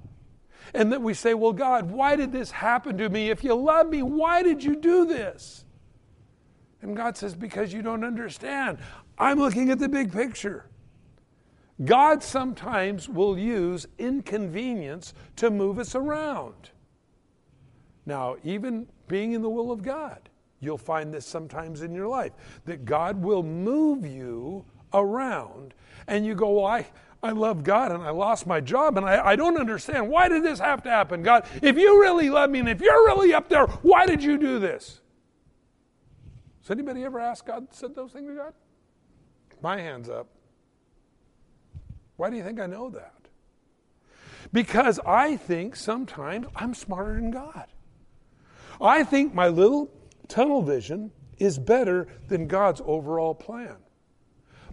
And 0.73 0.91
that 0.91 1.01
we 1.01 1.13
say, 1.13 1.33
Well, 1.33 1.53
God, 1.53 1.89
why 1.89 2.15
did 2.15 2.31
this 2.31 2.51
happen 2.51 2.97
to 2.97 3.09
me? 3.09 3.29
If 3.29 3.43
you 3.43 3.55
love 3.55 3.89
me, 3.89 4.03
why 4.03 4.43
did 4.43 4.63
you 4.63 4.75
do 4.75 5.05
this? 5.05 5.65
And 6.81 6.95
God 6.95 7.17
says, 7.17 7.35
Because 7.35 7.73
you 7.73 7.81
don't 7.81 8.03
understand. 8.03 8.77
I'm 9.17 9.39
looking 9.39 9.69
at 9.69 9.79
the 9.79 9.89
big 9.89 10.11
picture. 10.11 10.65
God 11.83 12.21
sometimes 12.21 13.07
will 13.07 13.37
use 13.37 13.87
inconvenience 13.97 15.13
to 15.37 15.49
move 15.49 15.79
us 15.79 15.95
around. 15.95 16.71
Now, 18.09 18.37
even 18.43 18.87
being 19.07 19.33
in 19.33 19.43
the 19.43 19.49
will 19.49 19.71
of 19.71 19.83
God, 19.83 20.29
you'll 20.59 20.79
find 20.79 21.13
this 21.13 21.27
sometimes 21.27 21.83
in 21.83 21.93
your 21.93 22.07
life 22.07 22.31
that 22.65 22.83
God 22.83 23.21
will 23.21 23.43
move 23.43 24.03
you 24.03 24.65
around, 24.95 25.75
and 26.07 26.25
you 26.25 26.33
go, 26.33 26.53
Well, 26.53 26.65
I, 26.65 26.87
I 27.21 27.33
love 27.33 27.63
God 27.63 27.91
and 27.91 28.01
I 28.01 28.09
lost 28.09 28.47
my 28.47 28.61
job 28.61 28.97
and 28.97 29.05
I, 29.05 29.23
I 29.23 29.35
don't 29.35 29.59
understand. 29.59 30.09
Why 30.09 30.27
did 30.27 30.41
this 30.41 30.57
have 30.57 30.81
to 30.83 30.89
happen? 30.89 31.21
God, 31.21 31.45
if 31.61 31.77
you 31.77 32.01
really 32.01 32.31
love 32.31 32.49
me 32.49 32.59
and 32.59 32.69
if 32.69 32.81
you're 32.81 33.05
really 33.05 33.31
up 33.31 33.47
there, 33.47 33.67
why 33.67 34.07
did 34.07 34.23
you 34.23 34.39
do 34.39 34.57
this? 34.57 35.01
Has 36.61 36.71
anybody 36.71 37.03
ever 37.03 37.19
asked 37.19 37.45
God, 37.45 37.67
said 37.71 37.93
those 37.93 38.11
things 38.11 38.27
to 38.29 38.35
God? 38.35 38.53
My 39.61 39.79
hand's 39.79 40.09
up. 40.09 40.29
Why 42.15 42.31
do 42.31 42.37
you 42.37 42.43
think 42.43 42.59
I 42.59 42.65
know 42.65 42.89
that? 42.89 43.13
Because 44.51 44.99
I 45.05 45.35
think 45.37 45.75
sometimes 45.75 46.47
I'm 46.55 46.73
smarter 46.73 47.13
than 47.13 47.29
God. 47.29 47.67
I 48.81 49.03
think 49.03 49.33
my 49.33 49.47
little 49.47 49.91
tunnel 50.27 50.61
vision 50.61 51.11
is 51.37 51.57
better 51.57 52.07
than 52.27 52.47
God's 52.47 52.81
overall 52.85 53.33
plan. 53.33 53.75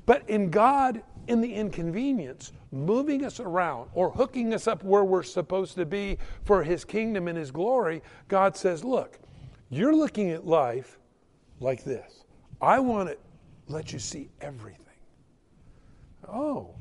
But 0.05 0.29
in 0.29 0.51
God, 0.51 1.03
in 1.27 1.41
the 1.41 1.53
inconvenience, 1.53 2.53
moving 2.71 3.25
us 3.25 3.41
around 3.41 3.91
or 3.95 4.11
hooking 4.11 4.55
us 4.55 4.67
up 4.67 4.85
where 4.85 5.05
we're 5.05 5.23
supposed 5.23 5.75
to 5.77 5.87
be 5.87 6.19
for 6.45 6.63
His 6.63 6.85
kingdom 6.85 7.29
and 7.29 7.37
His 7.37 7.51
glory, 7.51 8.03
God 8.29 8.57
says, 8.57 8.85
Look, 8.85 9.19
you're 9.71 9.95
looking 9.95 10.31
at 10.31 10.47
life 10.47 10.99
like 11.61 11.83
this. 11.83 12.25
I 12.61 12.79
want 12.79 13.09
to 13.09 13.17
let 13.69 13.93
you 13.93 13.99
see 13.99 14.31
everything. 14.41 14.83
Oh, 16.29 16.75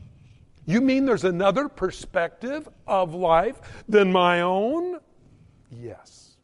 you 0.66 0.82
mean 0.82 1.06
there's 1.06 1.24
another 1.24 1.70
perspective 1.70 2.68
of 2.88 3.14
life 3.14 3.84
than 3.88 4.12
my 4.12 4.42
own? 4.42 5.00
Yes. 5.72 6.35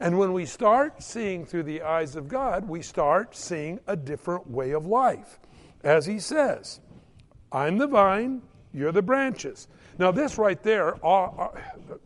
And 0.00 0.18
when 0.18 0.32
we 0.32 0.46
start 0.46 1.02
seeing 1.02 1.44
through 1.44 1.64
the 1.64 1.82
eyes 1.82 2.16
of 2.16 2.26
God, 2.26 2.66
we 2.66 2.80
start 2.80 3.36
seeing 3.36 3.78
a 3.86 3.94
different 3.94 4.50
way 4.50 4.70
of 4.70 4.86
life. 4.86 5.38
As 5.84 6.06
he 6.06 6.18
says, 6.18 6.80
I'm 7.52 7.76
the 7.76 7.86
vine, 7.86 8.40
you're 8.72 8.92
the 8.92 9.02
branches. 9.02 9.68
Now, 9.98 10.10
this 10.10 10.38
right 10.38 10.62
there 10.62 10.94
uh, 11.04 11.24
uh, 11.26 11.48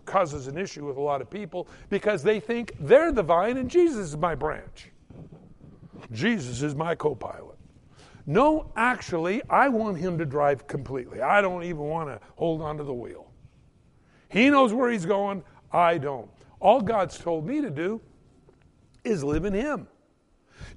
causes 0.05 0.49
an 0.49 0.59
issue 0.59 0.85
with 0.85 0.97
a 0.97 1.01
lot 1.01 1.21
of 1.21 1.31
people 1.31 1.69
because 1.89 2.25
they 2.25 2.41
think 2.41 2.73
they're 2.81 3.13
the 3.13 3.23
vine 3.23 3.57
and 3.57 3.71
Jesus 3.71 4.09
is 4.09 4.17
my 4.17 4.35
branch. 4.35 4.91
Jesus 6.11 6.63
is 6.63 6.75
my 6.75 6.97
co 6.97 7.15
pilot. 7.15 7.57
No, 8.27 8.73
actually, 8.75 9.43
I 9.49 9.69
want 9.69 9.99
him 9.99 10.19
to 10.19 10.25
drive 10.25 10.67
completely. 10.67 11.21
I 11.21 11.41
don't 11.41 11.63
even 11.63 11.83
want 11.83 12.09
to 12.09 12.19
hold 12.37 12.63
on 12.63 12.79
to 12.79 12.85
the 12.85 12.95
wheel. 12.95 13.31
He 14.29 14.51
knows 14.51 14.73
where 14.73 14.91
he's 14.91 15.07
going, 15.07 15.45
I 15.71 15.99
don't. 15.99 16.31
All 16.65 16.81
God's 16.81 17.19
told 17.19 17.47
me 17.47 17.61
to 17.61 17.69
do 17.69 18.01
is 19.05 19.23
live 19.23 19.45
in 19.45 19.53
him. 19.53 19.87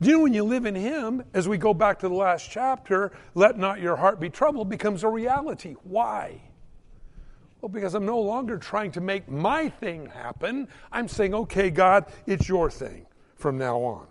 Do 0.02 0.10
you 0.10 0.17
know 0.17 0.23
when 0.23 0.34
you 0.34 0.43
live 0.43 0.65
in 0.65 0.76
Him, 0.76 1.23
as 1.34 1.47
we 1.47 1.58
go 1.58 1.73
back 1.73 2.00
to 2.00 2.10
the 2.10 2.13
last 2.13 2.52
chapter, 2.52 3.13
let 3.36 3.58
not 3.58 3.80
your 3.80 3.95
heart 3.95 4.19
be 4.19 4.30
troubled 4.30 4.69
becomes 4.69 5.04
a 5.04 5.08
reality. 5.08 5.76
Why? 5.84 6.41
Well, 7.62 7.69
because 7.69 7.95
I'm 7.95 8.06
no 8.06 8.19
longer 8.19 8.58
trying 8.58 8.91
to 8.91 9.02
make 9.02 9.30
my 9.30 9.69
thing 9.69 10.08
happen. 10.08 10.67
I'm 10.91 11.08
saying, 11.08 11.34
okay, 11.34 11.69
God, 11.69 12.06
it's 12.26 12.50
your 12.50 12.69
thing 12.69 13.06
from 13.36 13.58
now 13.58 13.80
on. 13.80 14.08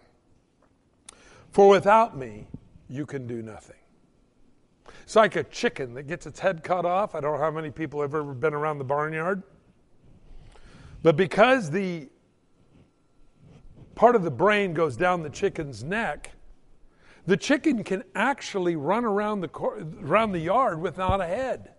For 1.50 1.68
without 1.68 2.16
me, 2.16 2.46
you 2.88 3.04
can 3.04 3.26
do 3.26 3.42
nothing. 3.42 3.76
It's 5.02 5.14
like 5.14 5.36
a 5.36 5.44
chicken 5.44 5.94
that 5.94 6.04
gets 6.04 6.26
its 6.26 6.40
head 6.40 6.64
cut 6.64 6.86
off. 6.86 7.14
I 7.14 7.20
don't 7.20 7.34
know 7.34 7.42
how 7.42 7.50
many 7.50 7.70
people 7.70 8.00
have 8.00 8.14
ever 8.14 8.32
been 8.32 8.54
around 8.54 8.78
the 8.78 8.84
barnyard. 8.84 9.42
But 11.06 11.14
because 11.14 11.70
the 11.70 12.08
part 13.94 14.16
of 14.16 14.24
the 14.24 14.30
brain 14.32 14.74
goes 14.74 14.96
down 14.96 15.22
the 15.22 15.30
chicken's 15.30 15.84
neck, 15.84 16.32
the 17.26 17.36
chicken 17.36 17.84
can 17.84 18.02
actually 18.16 18.74
run 18.74 19.04
around 19.04 19.40
the, 19.40 19.48
around 20.02 20.32
the 20.32 20.40
yard 20.40 20.80
without 20.80 21.20
a 21.20 21.26
head. 21.26 21.74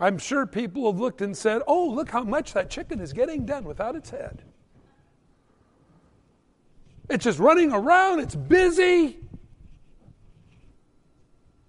I'm 0.00 0.18
sure 0.18 0.44
people 0.44 0.90
have 0.90 0.98
looked 0.98 1.22
and 1.22 1.36
said, 1.36 1.62
Oh, 1.68 1.88
look 1.88 2.10
how 2.10 2.24
much 2.24 2.52
that 2.54 2.68
chicken 2.68 2.98
is 2.98 3.12
getting 3.12 3.46
done 3.46 3.62
without 3.62 3.94
its 3.94 4.10
head. 4.10 4.42
It's 7.08 7.22
just 7.22 7.38
running 7.38 7.72
around, 7.72 8.18
it's 8.18 8.34
busy, 8.34 9.18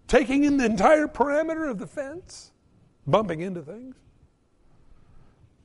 taking 0.08 0.44
in 0.44 0.58
the 0.58 0.66
entire 0.66 1.08
perimeter 1.08 1.66
of 1.66 1.78
the 1.78 1.86
fence, 1.86 2.52
bumping 3.06 3.42
into 3.42 3.62
things. 3.62 3.96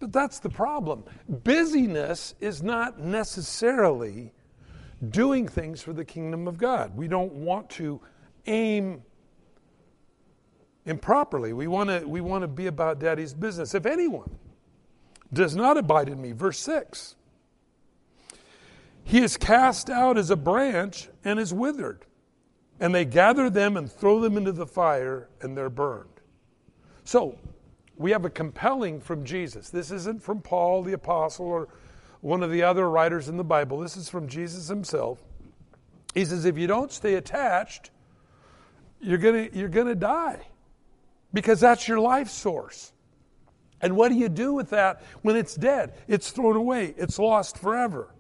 But 0.01 0.13
that's 0.13 0.39
the 0.39 0.51
problem. 0.51 1.05
Busyness 1.29 2.35
is 2.41 2.63
not 2.63 3.01
necessarily 3.01 4.33
doing 5.11 5.49
things 5.49 5.83
for 5.83 5.93
the 5.93 6.05
kingdom 6.05 6.47
of 6.47 6.59
God. 6.59 6.97
We 6.97 7.09
don't 7.09 7.33
want 7.33 7.69
to 7.71 8.01
aim 8.47 9.03
improperly. 10.87 11.53
We 11.53 11.67
want 11.67 11.91
to 11.91 12.07
we 12.07 12.21
want 12.21 12.43
to 12.43 12.49
be 12.49 12.67
about 12.67 12.99
daddy's 12.99 13.35
business. 13.35 13.75
If 13.75 13.87
anyone 13.87 14.31
does 15.33 15.55
not 15.55 15.77
abide 15.77 16.09
in 16.09 16.21
me, 16.21 16.33
verse 16.33 16.59
6. 16.61 17.15
He 19.05 19.23
is 19.23 19.37
cast 19.37 19.89
out 19.89 20.19
as 20.19 20.31
a 20.31 20.37
branch 20.37 21.09
and 21.25 21.39
is 21.39 21.55
withered, 21.55 22.05
and 22.79 22.95
they 22.95 23.07
gather 23.07 23.49
them 23.49 23.77
and 23.77 23.91
throw 23.91 24.21
them 24.21 24.37
into 24.37 24.53
the 24.53 24.67
fire, 24.67 25.29
and 25.41 25.57
they're 25.57 25.71
burned. 25.71 26.21
So, 27.05 27.39
we 27.99 28.13
have 28.13 28.25
a 28.25 28.31
compelling 28.31 29.01
from 29.01 29.25
Jesus. 29.25 29.71
This 29.71 29.91
isn't 29.91 30.23
from 30.23 30.41
Paul 30.41 30.83
the 30.83 30.93
apostle 30.93 31.47
or 31.47 31.69
one 32.21 32.43
of 32.43 32.51
the 32.51 32.63
other 32.63 32.89
writers 32.89 33.29
in 33.29 33.37
the 33.37 33.45
Bible. 33.45 33.81
This 33.81 33.97
is 33.97 34.09
from 34.09 34.29
Jesus 34.29 34.69
himself. 34.69 35.19
He 36.15 36.25
says, 36.25 36.45
if 36.45 36.57
you 36.57 36.67
don't 36.67 36.93
stay 36.93 37.15
attached, 37.15 37.91
you're 39.01 39.19
going 39.19 39.51
you're 39.53 39.69
going 39.69 39.87
to 39.87 39.95
die 39.95 40.47
because 41.33 41.61
that's 41.61 41.87
your 41.87 42.01
life 42.01 42.29
source. 42.29 42.93
And 43.81 43.97
what 43.97 44.09
do 44.09 44.17
you 44.17 44.29
do 44.29 44.53
with 44.55 44.71
that 44.71 45.03
when 45.23 45.37
it's 45.37 45.55
dead? 45.55 45.95
It's 46.09 46.31
thrown 46.31 46.57
away, 46.57 46.95
it's 46.97 47.19
lost 47.19 47.59
forever. 47.59 48.13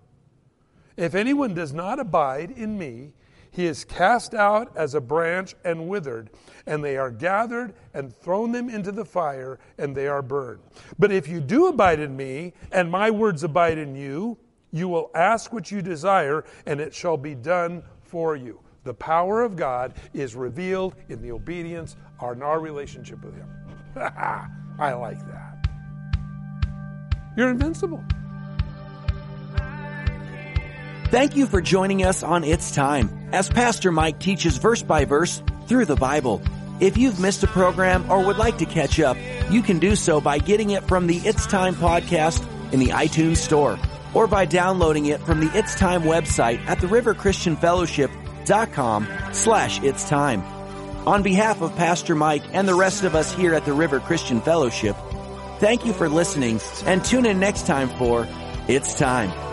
If 0.96 1.14
anyone 1.14 1.54
does 1.54 1.72
not 1.72 1.98
abide 1.98 2.50
in 2.50 2.76
me, 2.78 3.12
he 3.50 3.66
is 3.66 3.84
cast 3.84 4.34
out 4.34 4.76
as 4.76 4.94
a 4.94 5.00
branch 5.00 5.54
and 5.64 5.88
withered, 5.88 6.30
and 6.66 6.84
they 6.84 6.96
are 6.96 7.10
gathered 7.10 7.74
and 7.94 8.14
thrown 8.14 8.52
them 8.52 8.68
into 8.68 8.92
the 8.92 9.04
fire, 9.04 9.58
and 9.78 9.96
they 9.96 10.06
are 10.06 10.22
burned. 10.22 10.60
But 10.98 11.12
if 11.12 11.28
you 11.28 11.40
do 11.40 11.66
abide 11.66 12.00
in 12.00 12.16
me, 12.16 12.52
and 12.72 12.90
my 12.90 13.10
words 13.10 13.44
abide 13.44 13.78
in 13.78 13.94
you, 13.94 14.38
you 14.70 14.88
will 14.88 15.10
ask 15.14 15.52
what 15.52 15.70
you 15.70 15.82
desire, 15.82 16.44
and 16.66 16.80
it 16.80 16.94
shall 16.94 17.16
be 17.16 17.34
done 17.34 17.82
for 18.02 18.36
you. 18.36 18.60
The 18.84 18.94
power 18.94 19.42
of 19.42 19.56
God 19.56 19.94
is 20.14 20.34
revealed 20.34 20.94
in 21.08 21.20
the 21.22 21.32
obedience 21.32 21.96
in 22.32 22.42
our 22.42 22.60
relationship 22.60 23.24
with 23.24 23.34
Him. 23.34 23.48
I 23.96 24.92
like 24.92 25.18
that. 25.26 25.68
You're 27.36 27.50
invincible. 27.50 28.04
Thank 31.10 31.36
you 31.36 31.46
for 31.46 31.60
joining 31.62 32.04
us 32.04 32.22
on 32.22 32.44
It's 32.44 32.70
Time 32.70 33.08
as 33.32 33.48
Pastor 33.48 33.90
Mike 33.90 34.18
teaches 34.18 34.58
verse 34.58 34.82
by 34.82 35.06
verse 35.06 35.42
through 35.66 35.86
the 35.86 35.96
Bible. 35.96 36.42
If 36.80 36.98
you've 36.98 37.18
missed 37.18 37.42
a 37.42 37.46
program 37.46 38.12
or 38.12 38.22
would 38.26 38.36
like 38.36 38.58
to 38.58 38.66
catch 38.66 39.00
up, 39.00 39.16
you 39.50 39.62
can 39.62 39.78
do 39.78 39.96
so 39.96 40.20
by 40.20 40.36
getting 40.38 40.68
it 40.70 40.84
from 40.84 41.06
the 41.06 41.16
It's 41.16 41.46
Time 41.46 41.74
podcast 41.74 42.46
in 42.74 42.80
the 42.80 42.88
iTunes 42.88 43.38
store 43.38 43.78
or 44.12 44.26
by 44.26 44.44
downloading 44.44 45.06
it 45.06 45.22
from 45.22 45.40
the 45.40 45.50
It's 45.56 45.74
Time 45.74 46.02
website 46.02 46.58
at 46.66 46.82
the 46.82 46.88
riverchristianfellowship.com 46.88 49.08
slash 49.32 49.82
It's 49.82 50.06
Time. 50.08 50.42
On 51.06 51.22
behalf 51.22 51.62
of 51.62 51.74
Pastor 51.76 52.14
Mike 52.14 52.42
and 52.52 52.68
the 52.68 52.74
rest 52.74 53.04
of 53.04 53.14
us 53.14 53.32
here 53.32 53.54
at 53.54 53.64
the 53.64 53.72
River 53.72 53.98
Christian 53.98 54.42
Fellowship, 54.42 54.94
thank 55.58 55.86
you 55.86 55.94
for 55.94 56.10
listening 56.10 56.60
and 56.84 57.02
tune 57.02 57.24
in 57.24 57.40
next 57.40 57.66
time 57.66 57.88
for 57.96 58.28
It's 58.68 58.94
Time. 58.94 59.47